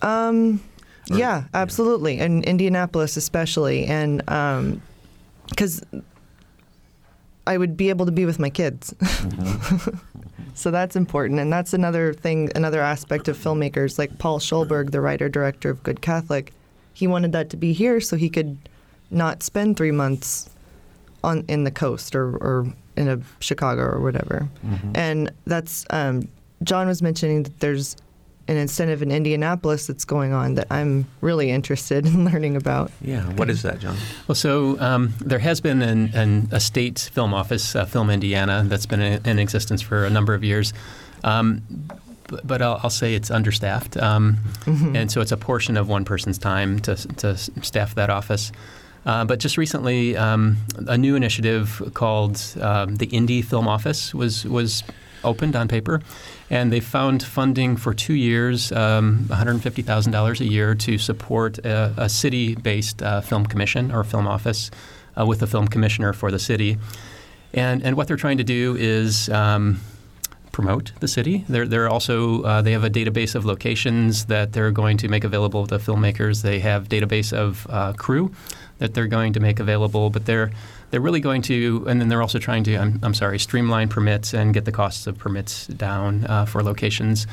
[0.01, 0.63] Um,
[1.09, 2.19] yeah, absolutely.
[2.19, 3.85] And Indianapolis, especially.
[3.85, 4.81] And um,
[5.51, 5.83] because
[7.47, 8.95] I would be able to be with my kids.
[10.55, 11.41] so that's important.
[11.41, 15.83] And that's another thing, another aspect of filmmakers like Paul Shoulberg, the writer director of
[15.83, 16.53] Good Catholic.
[16.95, 18.57] He wanted that to be here so he could
[19.11, 20.49] not spend three months
[21.25, 24.49] on in the coast or, or in a Chicago or whatever.
[24.95, 26.29] And that's um,
[26.63, 27.97] Jon was mentioning that there's
[28.49, 32.91] an incentive in Indianapolis that's going on that I'm really interested in learning about.
[33.01, 33.23] Yeah.
[33.33, 33.97] What is that, Jon?
[34.27, 38.65] Well, so um, there has been an, an, a state film office, uh, Film Indiana,
[38.67, 40.73] that's been in, in existence for a number of years.
[41.25, 41.63] Um,
[42.29, 46.05] but, but I'll, I'll say it's understaffed, um, and so it's a portion of one
[46.05, 48.53] person's time to, to staff that office.
[49.05, 54.45] Uh, but just recently, um, a new initiative called um, the Indy Film Office was
[54.45, 54.85] was
[55.25, 56.01] opened on paper,
[56.53, 62.09] and they found funding for two years, um, $150,000 a year, to support a, a
[62.11, 64.71] city-based uh, film commission or film office
[65.19, 66.77] uh, with a film commissioner for the city.
[67.55, 69.29] And and what they're trying to do is.
[69.31, 69.81] Um,
[70.53, 71.47] promote the city.
[71.49, 75.25] They're, they're also uh, they have a database of locations that they're going to make
[75.25, 76.43] available to filmmakers.
[76.43, 78.31] They have database of uh, crew
[78.77, 80.51] that they're going to make available, but they're
[80.93, 84.35] they're really going to, and then they're also trying to, I'm, I'm sorry, streamline permits
[84.35, 87.27] and get the costs of permits down uh, for locations.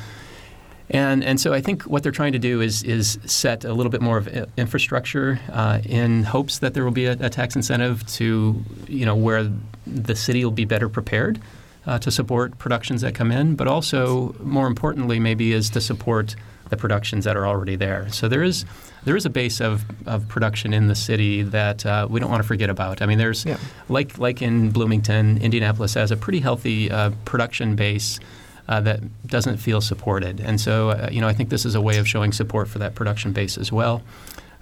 [0.88, 3.90] And, and so I think what they're trying to do is, is set a little
[3.90, 8.04] bit more of infrastructure uh, in hopes that there will be a, a tax incentive
[8.14, 9.52] to, you know, where
[9.86, 11.38] the city will be better prepared
[11.86, 16.34] uh, to support productions that come in, but also more importantly, maybe is to support
[16.70, 18.08] the productions that are already there.
[18.10, 18.64] So there is
[19.04, 22.42] there is a base of, of production in the city that uh, we don't want
[22.42, 23.00] to forget about.
[23.02, 23.58] I mean, there's Yeah.
[23.88, 28.20] like like in Bloomington, Indianapolis has a pretty healthy uh, production base
[28.68, 31.80] uh, that doesn't feel supported, and so uh, you know I think this is a
[31.80, 34.02] way of showing support for that production base as well.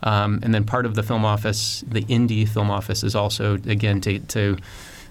[0.02, 4.00] Um, and then part of the film office, the Indy film office, is also again
[4.02, 4.56] to, to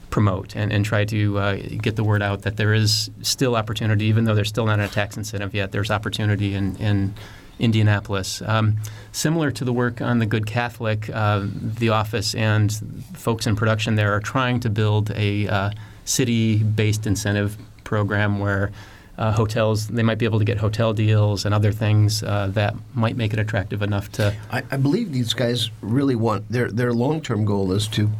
[0.10, 4.05] promote and, and try to uh, get the word out that there is still opportunity,
[4.05, 5.72] even though there's still not a tax incentive yet.
[5.72, 7.14] There's opportunity in, in
[7.60, 8.41] Indianapolis.
[8.45, 8.78] Um,
[9.12, 12.72] similar to the work on the Good Catholic, uh, the office and
[13.14, 15.72] folks in production there are trying to build a uh,
[16.05, 18.72] city-based incentive program where
[19.18, 22.76] uh, hotels they might be able to get hotel deals and other things uh, that
[22.93, 26.93] might make it attractive enough to I, I believe these guys really want their their
[26.93, 28.12] long term goal is to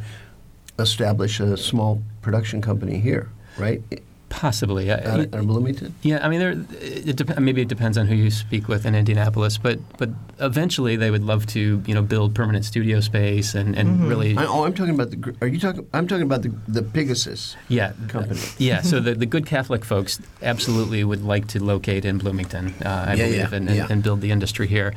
[0.78, 3.82] establish a small production company here, right?
[4.30, 4.90] possibly.
[4.92, 5.94] Out Uh, of- out of Bloomington.
[6.02, 6.52] Yeah, I mean, there,
[6.82, 10.96] it dep- maybe it depends on who you speak with in Indianapolis, but but eventually
[10.96, 14.64] they would love to, you know, build permanent studio space and, and really, I, oh,
[14.66, 15.34] I'm talking about the.
[15.40, 15.86] Are you talking?
[15.94, 17.56] I'm talking about the the Pegasus.
[17.68, 18.40] yeah, company.
[18.58, 18.82] yeah.
[18.82, 23.14] So the, the good Catholic folks absolutely would like to locate in Bloomington, uh, I
[23.14, 23.86] Yeah, believe, yeah, and, and, yeah.
[23.90, 24.92] and build the industry here.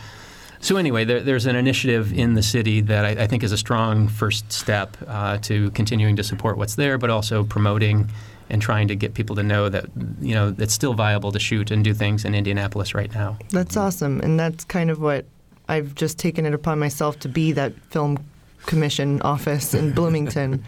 [0.61, 3.57] So anyway, there, there's an initiative in the city that I, I think is a
[3.57, 8.09] strong first step uh, to continuing to support what's there, but also promoting
[8.51, 9.85] and trying to get people to know that
[10.19, 13.37] you know it's still viable to shoot and do things in Indianapolis right now.
[13.49, 15.25] That's awesome, and that's kind of what
[15.67, 18.23] I've just taken it upon myself to be that film
[18.65, 20.63] commission office in Bloomington.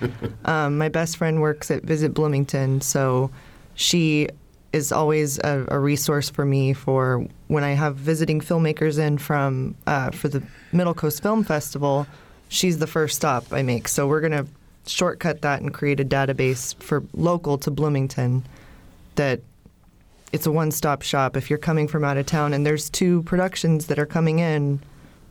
[0.46, 3.30] um, my best friend works at Visit Bloomington, so
[3.76, 4.30] she
[4.72, 9.76] is always a, a resource for me for when I have visiting filmmakers in from
[9.86, 10.42] uh, for the
[10.72, 12.08] Middle Coast Film Festival.
[12.50, 14.48] She's the first stop I make, so we're gonna
[14.88, 18.44] shortcut that and create a database for local to Bloomington
[19.16, 19.42] that
[20.32, 23.86] it's a one-stop shop if you're coming from out of town and there's two productions
[23.86, 24.82] that are coming in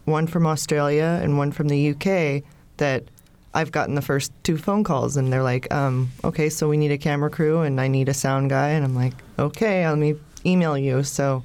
[0.04, 2.42] one from australia and one from the uk
[2.76, 3.04] that
[3.52, 6.92] i've gotten the first two phone calls and they're like um, okay so we need
[6.92, 10.14] a camera crew and i need a sound guy and i'm like okay let me
[10.46, 11.42] email you so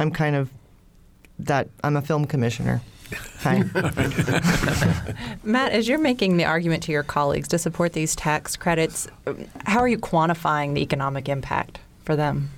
[0.00, 0.50] i'm kind of
[1.38, 2.80] that i'm a film commissioner
[3.38, 3.62] hi
[5.42, 9.08] Matt, as you're making the argument to your colleagues to support these tax credits,
[9.64, 12.50] how are you quantifying the economic impact for them?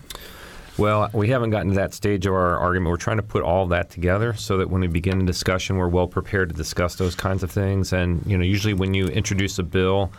[0.79, 2.91] Well, we haven't gotten to that stage of our argument.
[2.91, 5.89] We're trying to put all that together so that when we begin a discussion, we're
[5.89, 7.93] well prepared to discuss those kinds of things.
[7.93, 10.11] And you know, usually when you introduce a bill,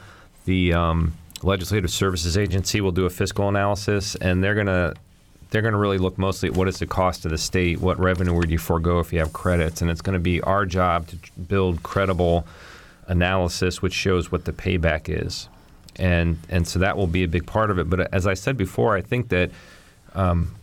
[0.45, 4.93] the um, Legislative Services Agency will do a fiscal analysis, and they're going to
[5.51, 7.99] they're going to really look mostly at what is the cost to the state, what
[7.99, 11.07] revenue would you forego if you have credits, and it's going to be our job
[11.07, 12.47] to build credible
[13.07, 15.49] analysis which shows what the payback is,
[15.97, 17.89] and and so that will be a big part of it.
[17.89, 19.51] But uh, as I said before, I think that
[20.15, 20.55] um,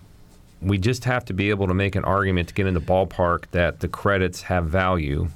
[0.62, 3.45] we just have to be able to make an argument to get in the ballpark
[3.51, 5.28] that the credits have value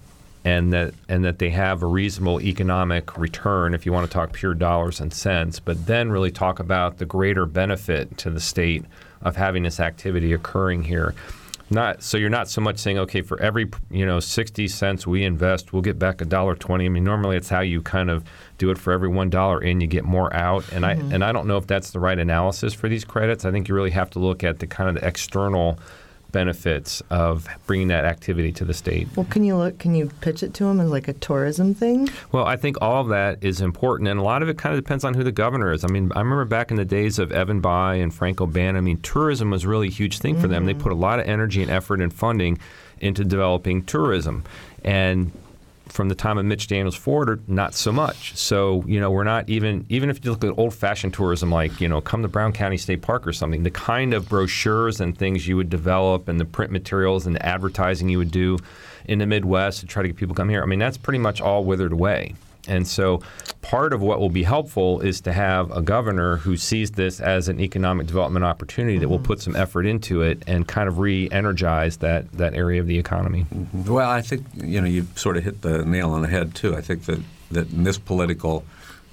[0.44, 4.32] and that and that they have a reasonable economic return if you want to talk
[4.32, 8.84] pure dollars and cents but then really talk about the greater benefit to the state
[9.22, 11.14] of having this activity occurring here.
[11.70, 15.24] Not so you're not so much saying okay for every you know 60 cents we
[15.24, 18.24] invest we'll get back a dollar 20 i mean normally it's how you kind of
[18.58, 20.70] do it for every one dollar in you get more out.
[20.70, 21.12] And i mm-hmm.
[21.12, 23.46] and i don't know if that's the right analysis for these credits.
[23.46, 25.78] I think you really have to look at the kind of the external
[26.32, 30.42] benefits of bringing that activity to the state well can you look can you pitch
[30.42, 33.60] it to them as like a tourism thing well, I think all of that is
[33.60, 35.84] important, and a lot of it kind of depends on who the governor is.
[35.84, 38.80] I mean, I remember back in the days of Evan Bayh and Frank O'Bannon, I
[38.80, 40.66] mean, tourism was really a huge thing for them.
[40.66, 40.82] They mm-hmm.
[40.82, 42.58] put a lot of energy and effort and funding
[43.00, 44.44] into developing tourism.
[44.84, 45.32] And
[45.92, 48.34] from the time of Mitch Daniels forward, not so much.
[48.34, 51.80] So, you know, we're not even, even if you look at old fashioned tourism, like,
[51.80, 55.16] you know, come to Brown County State Park or something, the kind of brochures and
[55.16, 58.58] things you would develop and the print materials and the advertising you would do
[59.04, 61.18] in the Midwest to try to get people to come here, I mean, that's pretty
[61.18, 62.34] much all withered away.
[62.68, 63.22] And so,
[63.60, 67.48] part of what will be helpful is to have a governor who sees this as
[67.48, 71.96] an economic development opportunity that will put some effort into it and kind of re-energize
[71.98, 73.46] that that area of the economy.
[73.72, 76.76] Well, I think you know you sort of hit the nail on the head too.
[76.76, 78.64] I think that that in this political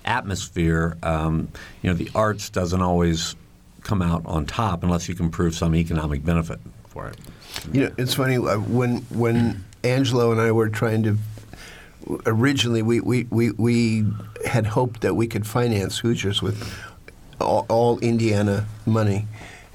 [0.06, 1.50] atmosphere, um,
[1.82, 3.36] you know, the arts doesn't always
[3.82, 7.18] come out on top unless you can prove some economic benefit for it.
[7.72, 11.18] You know, it's funny uh, when when Angelo and I were trying to.
[12.26, 14.06] Originally, we, we, we, we
[14.46, 16.74] had hoped that we could finance Hoosiers with
[17.40, 19.28] all, all Indiana money,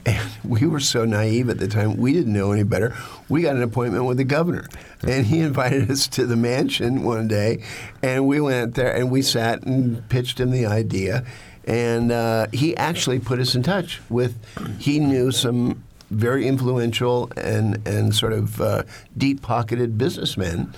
[0.06, 2.96] And we were so naive at the time, we didn't know any better.
[3.28, 4.66] We got an appointment with the governor,
[5.02, 7.62] and he invited us to the mansion one day,
[8.02, 11.24] and we went there and we sat and pitched him the idea.
[11.66, 14.36] And uh, he actually put us in touch with,
[14.78, 18.82] he knew some very influential and, and sort of uh,
[19.16, 20.74] deep pocketed businessmen,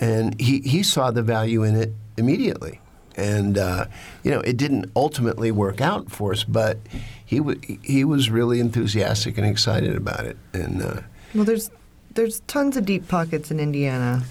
[0.00, 2.80] and he, he saw the value in it immediately.
[3.16, 3.86] And uh,
[4.22, 6.78] you know, it didn't ultimately work out for us, but
[7.24, 10.36] he w- he was really enthusiastic and excited about it.
[10.52, 11.00] And uh,
[11.34, 11.70] Well, there's
[12.14, 14.22] there's tons of deep pockets in Indiana.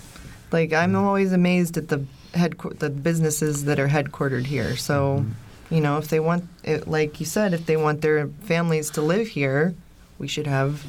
[0.52, 4.76] Like I'm always amazed at the head the businesses that are headquartered here.
[4.78, 5.26] So,
[5.70, 9.02] you know, if they want, it, like you said, if they want their families to
[9.02, 9.76] live here,
[10.18, 10.86] we should have,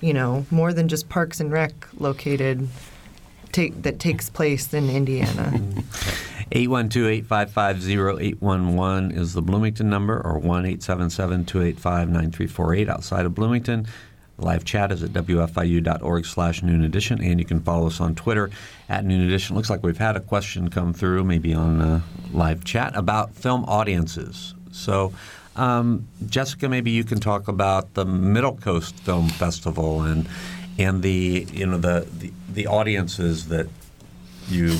[0.00, 2.68] you know, more than just Parks and Rec located.
[3.52, 5.60] Take, that takes place in Indiana.
[6.52, 13.86] 812-855-0811 is the Bloomington number, or 1-877-285-9348 outside of Bloomington.
[14.38, 18.50] Live chat is at wfiu.org slash noon edition, and you can follow us on Twitter
[18.88, 19.56] at noon edition.
[19.56, 23.64] Looks like we've had a question come through, maybe on uh, live chat, about film
[23.64, 24.54] audiences.
[24.72, 25.12] So,
[25.54, 30.28] um, Jessica, maybe you can talk about the Middle Coast Film Festival and
[30.78, 33.66] and the you know the the, the audiences that
[34.48, 34.76] you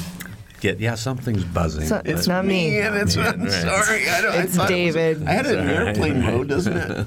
[0.60, 0.78] get.
[0.80, 1.86] Yeah, something's buzzing.
[1.86, 2.76] So- it's not me.
[2.76, 3.50] Yeah, that's Yeah, I'm right.
[3.52, 4.08] sorry.
[4.08, 5.26] I, don't, I It's it was- David.
[5.26, 7.06] I had it in airplane mode, doesn't it?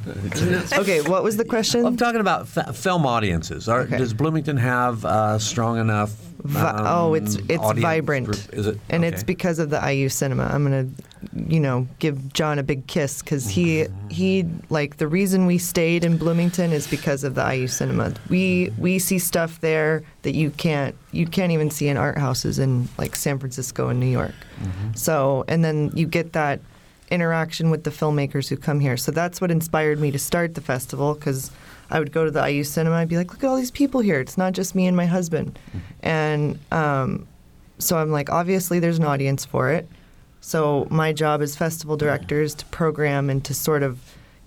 [0.78, 1.86] Okay, what was the question?
[1.86, 3.70] I'm talking about f- film audiences.
[3.70, 3.98] Are, Okay.
[3.98, 6.12] Does Bloomington have uh, strong enough?
[6.44, 8.38] Vi- oh, it's um, it's vibrant, group?
[8.54, 8.78] Is it?
[8.90, 10.44] and it's because of the IU cinema.
[10.46, 10.88] I'm gonna,
[11.34, 14.10] you know, give Jon a big kiss because he mm-hmm.
[14.10, 18.14] he like the reason we stayed in Bloomington is because of the IU cinema.
[18.30, 18.82] We mm-hmm.
[18.82, 22.88] we see stuff there that you can't you can't even see in art houses in
[22.98, 24.36] like San Francisco and New York.
[24.62, 24.94] Mm-hmm.
[24.94, 26.60] So and then you get that
[27.12, 28.98] interaction with the filmmakers who come here.
[28.98, 31.52] So that's what inspired me to start the festival because
[31.90, 32.96] I would go to the IU cinema.
[32.96, 34.20] I'd be like, look at all these people here.
[34.20, 35.60] It's not just me and my husband.
[36.02, 37.28] And um,
[37.78, 39.88] so I'm like, obviously there's an audience for it.
[40.46, 44.00] So my job as festival director is to program and to sort of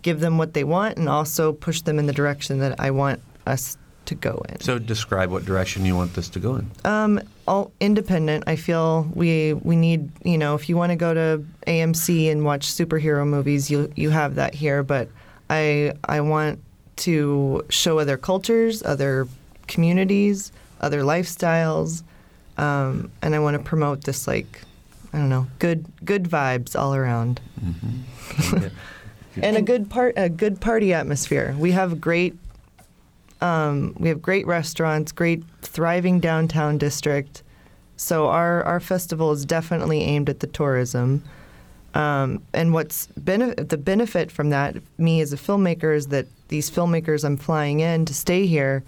[0.02, 3.20] give them what they want and also push them in the direction that I want
[3.48, 4.60] us to go in.
[4.60, 6.70] So describe what direction you want this to go in.
[6.84, 8.44] Um, all independent.
[8.46, 12.44] I feel we we need you know if you want to go to AMC and
[12.44, 14.84] watch superhero movies, you you have that here.
[14.84, 15.08] But
[15.50, 16.62] I I want
[17.08, 19.26] to show other cultures, other
[19.66, 22.04] communities, other lifestyles,
[22.56, 24.62] um, and I want to promote this like
[25.12, 27.40] I don't know good good vibes all around
[29.42, 31.54] and a good part a good party atmosphere.
[31.58, 32.36] We have great
[33.40, 37.42] um, we have great restaurants, great thriving downtown district.
[37.96, 41.24] So our our festival is definitely aimed at the tourism.
[41.94, 46.70] Um, and what's bene- the benefit from that, me as a filmmaker, is that these
[46.70, 48.84] filmmakers I'm flying in to stay here,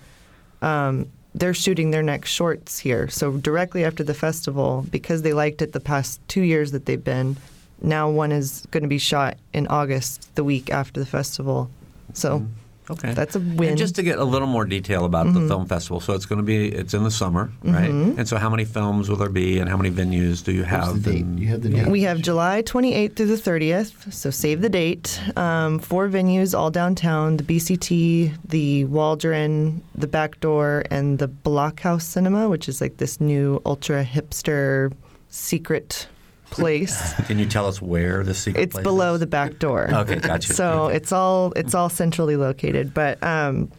[0.63, 3.09] um, they're shooting their next shorts here.
[3.09, 7.03] So directly after the festival, because they liked it the past two years that they've
[7.03, 7.37] been,
[7.83, 11.71] now one is going to be shot in August, the week after the festival.
[12.13, 12.49] So mm.
[12.91, 13.13] Okay.
[13.13, 13.49] that's a win.
[13.51, 13.63] Mm-hmm.
[13.63, 16.39] And just to get a little more detail about the film festival, so it's going
[16.39, 17.91] to be it's in the summer, right?
[17.91, 21.03] And so, how many films will there be, and how many venues do you have?
[21.03, 21.27] The date?
[21.39, 21.87] You have the date.
[21.89, 25.21] We have July 28th through the 30th, so save the date.
[25.37, 32.03] Um, four venues, all downtown: the BCT, the Waldron, the Back Door, and the Blockhouse
[32.03, 34.93] Cinema, which is like this new ultra hipster
[35.29, 36.09] secret
[36.51, 37.15] place.
[37.27, 39.21] Can you tell us where the secret place it's below is?
[39.21, 39.89] the back door.
[39.93, 40.53] Okay, gotcha.
[40.53, 43.71] So it's all it's all centrally located, but um,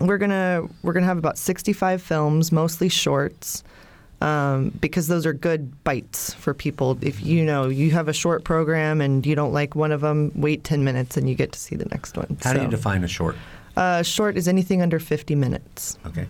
[0.00, 3.62] we're gonna we're gonna have about 65 films, mostly shorts,
[4.20, 6.98] um, because those are good bites for people.
[7.00, 10.32] If you know you have a short program and you don't like one of them,
[10.34, 12.36] wait 10 minutes and you get to see the next one.
[12.42, 13.36] How do you define a short?
[13.78, 15.96] Uh, short is anything under 50 minutes.
[16.04, 16.26] Okay.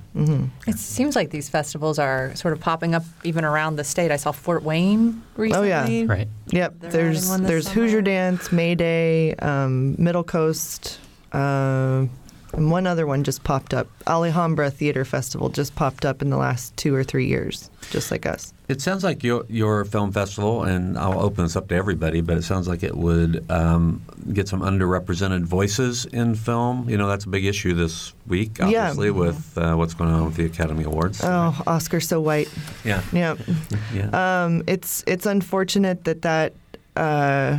[0.66, 4.10] It seems like these festivals are sort of popping up even around the state.
[4.10, 5.72] I saw Fort Wayne recently.
[5.72, 6.04] Oh, yeah.
[6.06, 6.28] Right.
[6.48, 6.74] Yep.
[6.78, 8.02] They're there's adding one this there's Hoosier.
[8.02, 11.00] Dance, May Day, um, Middle Coast,
[11.32, 12.04] uh,
[12.52, 13.88] and one other one just popped up.
[14.06, 18.26] Alhambra Theater Festival just popped up in the last two or three years, just like
[18.26, 18.52] us.
[18.68, 22.36] It sounds like your your film festival, and I'll open this up to everybody, but
[22.36, 24.02] it sounds like it would um,
[24.34, 26.86] get some underrepresented voices in film.
[26.90, 28.66] You know, that's a big issue this week, Yeah.
[28.90, 31.20] obviously, with uh, what's going on with the Academy Awards.
[31.24, 32.50] Oh, Oscar so white.
[32.84, 33.36] yeah, Yeah.
[33.94, 34.44] yeah.
[34.44, 36.52] Um, it's it's unfortunate that that
[36.94, 37.58] uh,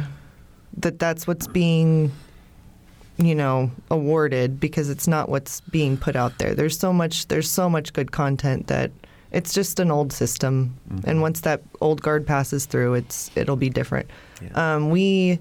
[0.77, 2.11] that that's what's being
[3.17, 6.53] you know awarded because it's not what's being put out there.
[6.53, 8.91] There's so much there's so much good content that
[9.31, 11.09] it's just an old system, mm-hmm.
[11.09, 14.09] and once that old guard passes through, it's it'll be different.
[14.41, 14.75] Yeah.
[14.75, 15.39] Um, we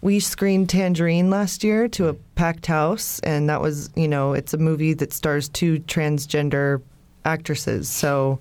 [0.00, 2.22] we screened Tangerine last year to a mm-hmm.
[2.34, 6.82] packed house, and that was, you know, it's a movie that stars two transgender
[7.24, 7.88] actresses.
[7.88, 8.38] So,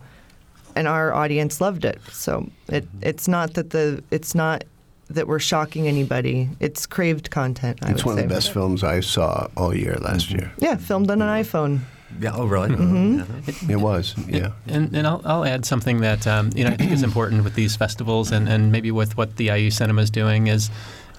[0.76, 2.00] and our audience loved it.
[2.12, 3.00] So it mm-hmm.
[3.02, 4.64] it's not that the it's not
[5.10, 6.50] that we're shocking anybody.
[6.60, 7.80] It's craved content.
[7.84, 10.52] I It's would one of the best films I saw all year last year.
[10.58, 11.82] Yeah, filmed on an iPhone.
[12.20, 12.32] Yeah.
[12.34, 12.70] Oh, really?
[12.70, 13.72] Mm-hmm.
[13.72, 14.52] It was, yeah.
[14.68, 17.56] And, and I'll, I'll add something that um, you know I think is important with
[17.56, 20.70] these festivals and, and maybe with what the IU Cinema is doing is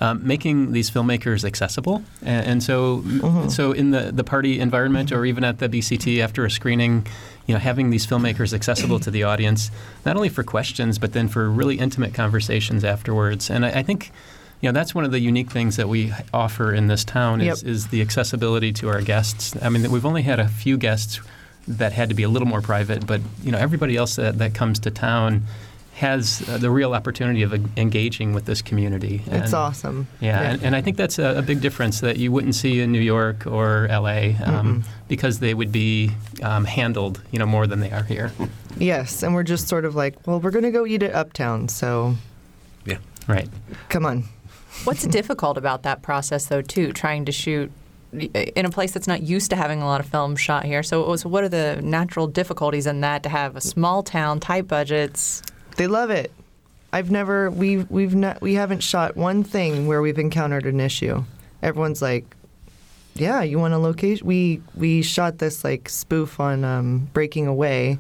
[0.01, 2.03] um, making these filmmakers accessible.
[2.23, 3.03] And, and so
[3.49, 7.07] so in the, the party environment or even at the BCT after a screening,
[7.47, 9.71] you know, having these filmmakers accessible to the audience,
[10.05, 13.51] not only for questions but then for really intimate conversations afterwards.
[13.51, 14.13] And I, I think.
[14.61, 17.63] You know, that's one of the unique things that we offer in this town is,
[17.63, 17.71] Yep.
[17.71, 19.55] is the accessibility to our guests.
[19.63, 21.21] I mean, we've only had a few guests
[21.69, 24.55] that had to be a little more private, but you know, everybody else that, that
[24.55, 25.43] comes to town
[25.95, 29.23] has uh, the real opportunity of uh, engaging with this community.
[29.27, 30.07] It's And- awesome.
[30.21, 32.93] Yeah, And, and I think that's a, a big difference that you wouldn't see in
[32.93, 37.81] New York or LA um, because they would be um, handled, you know, more than
[37.81, 38.31] they are here.
[38.79, 42.15] Yes, and we're just sort of like, well, we're gonna go eat at Uptown, so
[42.85, 42.99] Yeah.
[43.27, 43.49] Right.
[43.89, 44.25] come on.
[44.85, 47.73] What's difficult about that process, though, too, trying to shoot
[48.13, 50.83] in a place that's not used to having a lot of film shot here?
[50.83, 54.69] So, so what are the natural difficulties in that to have a small town, tight
[54.69, 55.43] budgets?
[55.77, 56.33] They love it.
[56.93, 61.25] I've never we we've not we haven't shot one thing where we've encountered an issue.
[61.63, 62.25] Everyone's like,
[63.15, 67.99] "Yeah, you want a location?" We we shot this like spoof on um, Breaking Away,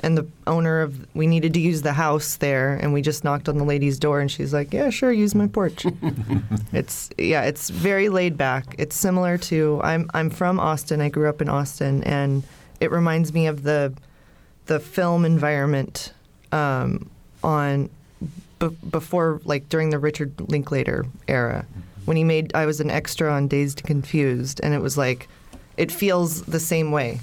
[0.00, 3.48] and the owner of we needed to use the house there, and we just knocked
[3.48, 5.86] on the lady's door, and she's like, "Yeah, sure, use my porch."
[6.72, 8.74] it's yeah, it's very laid back.
[8.78, 11.00] It's similar to I'm I'm from Austin.
[11.00, 12.42] I grew up in Austin, and
[12.80, 13.92] it reminds me of the
[14.66, 16.12] the film environment
[16.52, 17.08] um,
[17.42, 17.88] on
[18.58, 21.64] b- before like during the Richard Linklater era
[22.04, 25.28] when he made I was an extra on Dazed and Confused and it was like
[25.76, 27.20] it feels the same way.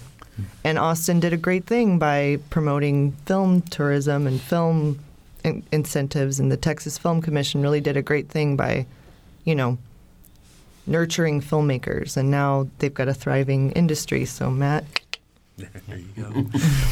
[0.64, 5.00] And Austin did a great thing by promoting film tourism and film
[5.44, 8.86] in- incentives and the Texas Film Commission really did a great thing by
[9.44, 9.78] you know
[10.88, 14.26] nurturing filmmakers and now they've got a thriving industry.
[14.26, 14.86] So Matt
[15.56, 16.46] There you go.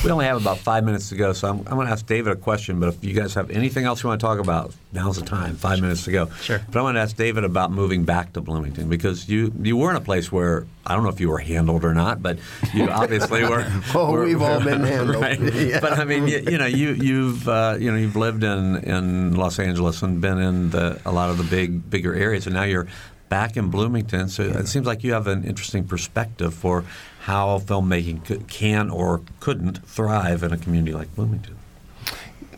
[0.04, 2.32] we only have about five minutes to go, so I'm, I'm going to ask David
[2.32, 2.80] a question.
[2.80, 5.56] But if you guys have anything else you want to talk about, now's the time.
[5.56, 6.30] Five minutes to go.
[6.42, 6.62] Sure.
[6.72, 9.90] But I want to ask David about moving back to Bloomington because you you were
[9.90, 12.38] in a place where I don't know if you were handled or not, but
[12.74, 13.66] you obviously were.
[13.96, 15.22] Oh, were- we've all been handled.
[15.24, 15.40] Right.
[15.42, 15.80] Yeah.
[15.80, 19.36] But I mean, you, you know, you you've uh, you know you've lived in in
[19.36, 22.64] Los Angeles and been in the a lot of the big bigger areas, and now
[22.64, 22.88] you're
[23.30, 24.28] back in Bloomington.
[24.30, 26.84] So it seems like you have an interesting perspective for
[27.22, 31.56] how filmmaking could, can or couldn't thrive in a community like Bloomington.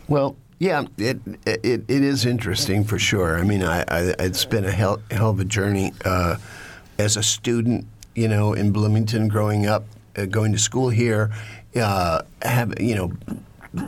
[0.08, 3.38] Well, yeah, it, it it is interesting for sure.
[3.38, 6.36] I mean, I, I it's been a hell, hell of a journey uh,
[6.98, 7.86] as a student.
[8.14, 9.84] You know, in Bloomington, growing up,
[10.16, 11.30] uh, going to school here,
[11.76, 13.12] uh, have you know,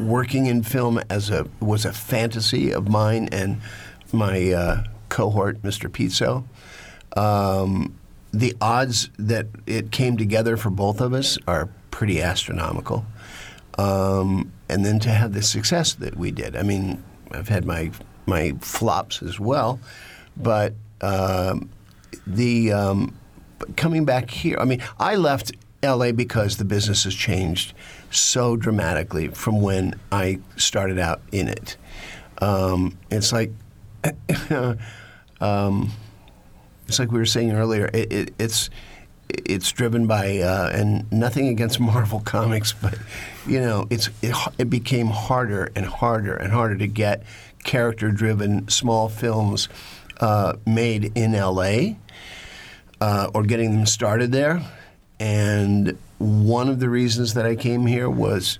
[0.01, 3.61] working in film as a was a fantasy of mine and
[4.13, 5.89] my uh, cohort, Mr.
[5.89, 6.45] Pizzo.
[7.19, 7.95] Um,
[8.37, 13.07] the odds that it came together for both of us are pretty astronomical.
[13.79, 16.57] Um, and then to have the success that we did.
[16.57, 17.91] I mean, I've had my
[18.27, 19.79] my flops as well,
[20.37, 21.71] but um,
[22.27, 23.15] the um,
[23.77, 24.59] coming back here.
[24.59, 26.13] I mean, I left L.A.
[26.13, 27.75] because the business has changed
[28.11, 31.77] so dramatically from when I started out in it.
[32.39, 33.53] Um, it's like.
[36.89, 37.91] it's like we were saying earlier.
[37.93, 38.71] It, it, it's
[39.29, 42.99] it's driven by uh, and nothing against Marvel comics, but
[43.47, 47.23] you know, it's it, it became harder and harder and harder to get
[47.65, 49.69] character-driven small films
[50.21, 51.97] uh, made in L.A.
[53.01, 54.63] Uh, or getting them started there.
[55.19, 58.59] And one of the reasons that I came here was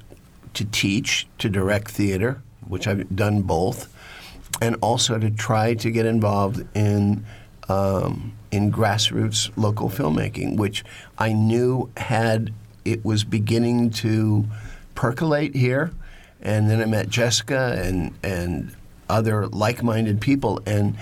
[0.55, 3.93] to teach, to direct theater, which I've done both,
[4.61, 7.25] and also to try to get involved in
[7.69, 10.85] um, in grassroots local filmmaking, which
[11.19, 12.53] I knew had
[12.85, 14.47] it was beginning to
[14.95, 15.91] percolate here.
[16.41, 18.73] And then I met Jessica and and
[19.09, 20.97] other like-minded people, and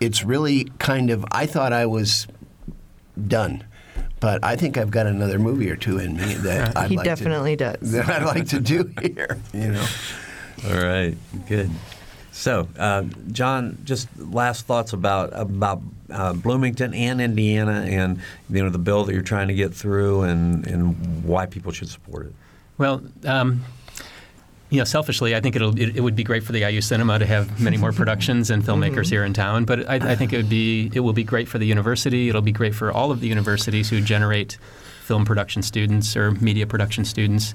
[0.00, 2.26] it's really kind of I thought I was
[3.26, 3.64] done.
[4.20, 7.04] But I think I've got another movie or two in me that I'd he like
[7.04, 7.92] definitely to, does.
[7.92, 9.38] that I'd like to do here.
[9.54, 9.86] You know.
[10.68, 11.16] All right,
[11.48, 11.70] good.
[12.32, 13.02] So, uh,
[13.32, 19.04] Jon, just last thoughts about about uh, Bloomington and Indiana, and you know the bill
[19.04, 22.32] that you're trying to get through, and and why people should support it.
[22.78, 23.64] Well, um,
[24.70, 27.18] you know, selfishly, I think it'll it, it would be great for the IU Cinema
[27.18, 29.64] to have many more productions and filmmakers here in town.
[29.64, 32.28] But I, I think it would be it will be great for the university.
[32.28, 34.58] It'll be great for all of the universities who generate
[35.02, 37.52] film production students or media production students.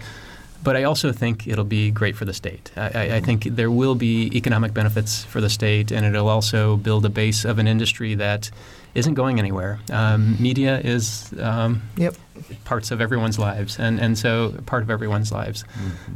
[0.66, 2.72] But I also think it'll be great for the state.
[2.76, 6.76] I, I- I think there will be economic benefits for the state, and it'll also
[6.78, 8.51] build a base of an industry that
[8.95, 9.80] isn't going anywhere.
[9.91, 12.16] Um, media is um, Yep.
[12.63, 15.63] parts of everyone's lives, and, and so part of everyone's lives.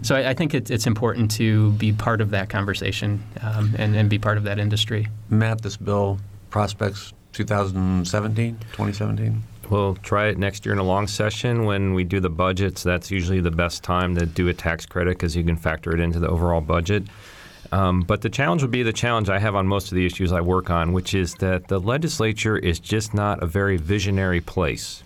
[0.01, 3.95] So I, I think it, it's important to be part of that conversation um, and,
[3.95, 5.07] and be part of that industry.
[5.29, 6.19] Matt, this bill
[6.49, 9.43] prospects 2017, 2017?
[9.69, 12.81] We'll try it next year in a long session when we do the budgets.
[12.81, 15.99] That's usually the best time to do a tax credit because you can factor it
[15.99, 17.03] into the overall budget.
[17.71, 20.31] Um, but the challenge would be the challenge I have on most of the issues
[20.31, 25.03] I work on, which is that the legislature is just not a very visionary place.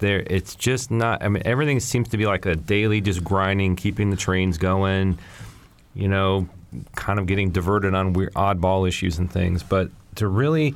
[0.00, 1.22] There, it's just not.
[1.22, 5.18] I mean, everything seems to be like a daily, just grinding, keeping the trains going.
[5.94, 6.48] You know,
[6.94, 9.62] kind of getting diverted on weird, oddball issues and things.
[9.62, 10.74] But to really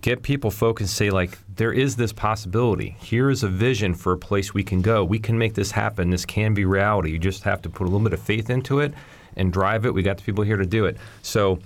[0.00, 2.96] get people focused say like there is this possibility.
[3.00, 5.04] Here is a vision for a place we can go.
[5.04, 6.10] We can make this happen.
[6.10, 7.10] This can be reality.
[7.10, 8.92] You just have to put a little bit of faith into it
[9.36, 9.94] and drive it.
[9.94, 10.96] We got the people here to do it.
[11.22, 11.58] So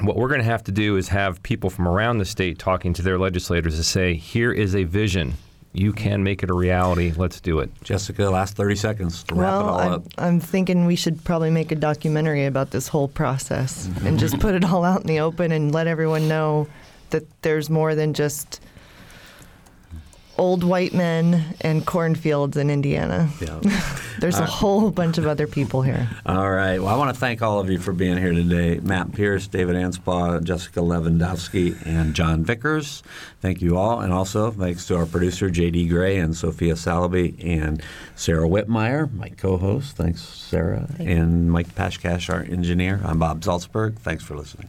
[0.00, 2.92] what we're going to have to do is have people from around the state talking
[2.94, 5.34] to their legislators to say here is a vision.
[5.74, 7.12] You can make it a reality.
[7.16, 7.70] Let's do it.
[7.82, 10.02] Jessica, last 30 seconds to wrap it all I'm, up.
[10.18, 14.42] I'm thinking we should probably make a documentary about this whole process and just mm-hmm.
[14.42, 16.66] put it all out in the open and let everyone know
[17.12, 18.60] that there's more than just
[20.38, 23.30] old white men and cornfields in Indiana.
[23.40, 23.60] Yeah.
[24.18, 26.08] There's a uh, whole bunch of other people here.
[26.26, 26.78] All right.
[26.78, 28.78] Well, I want to thank all of you for being here today.
[28.80, 33.02] Matt Pierce, David Anspaugh, Jessica Lewandowski, and Jon Vickers.
[33.40, 34.00] Thank you all.
[34.00, 35.88] And also thanks to our producer, J.D.
[35.88, 37.82] Gray and Sophia Salaby and
[38.16, 39.96] Sarah Wittmeyer, my co-host.
[39.96, 40.88] Thanks, Sarah.
[40.98, 43.00] and Mike Pashkash, our engineer.
[43.04, 43.98] I'm Bob Zaltsberg.
[43.98, 44.68] Thanks for listening.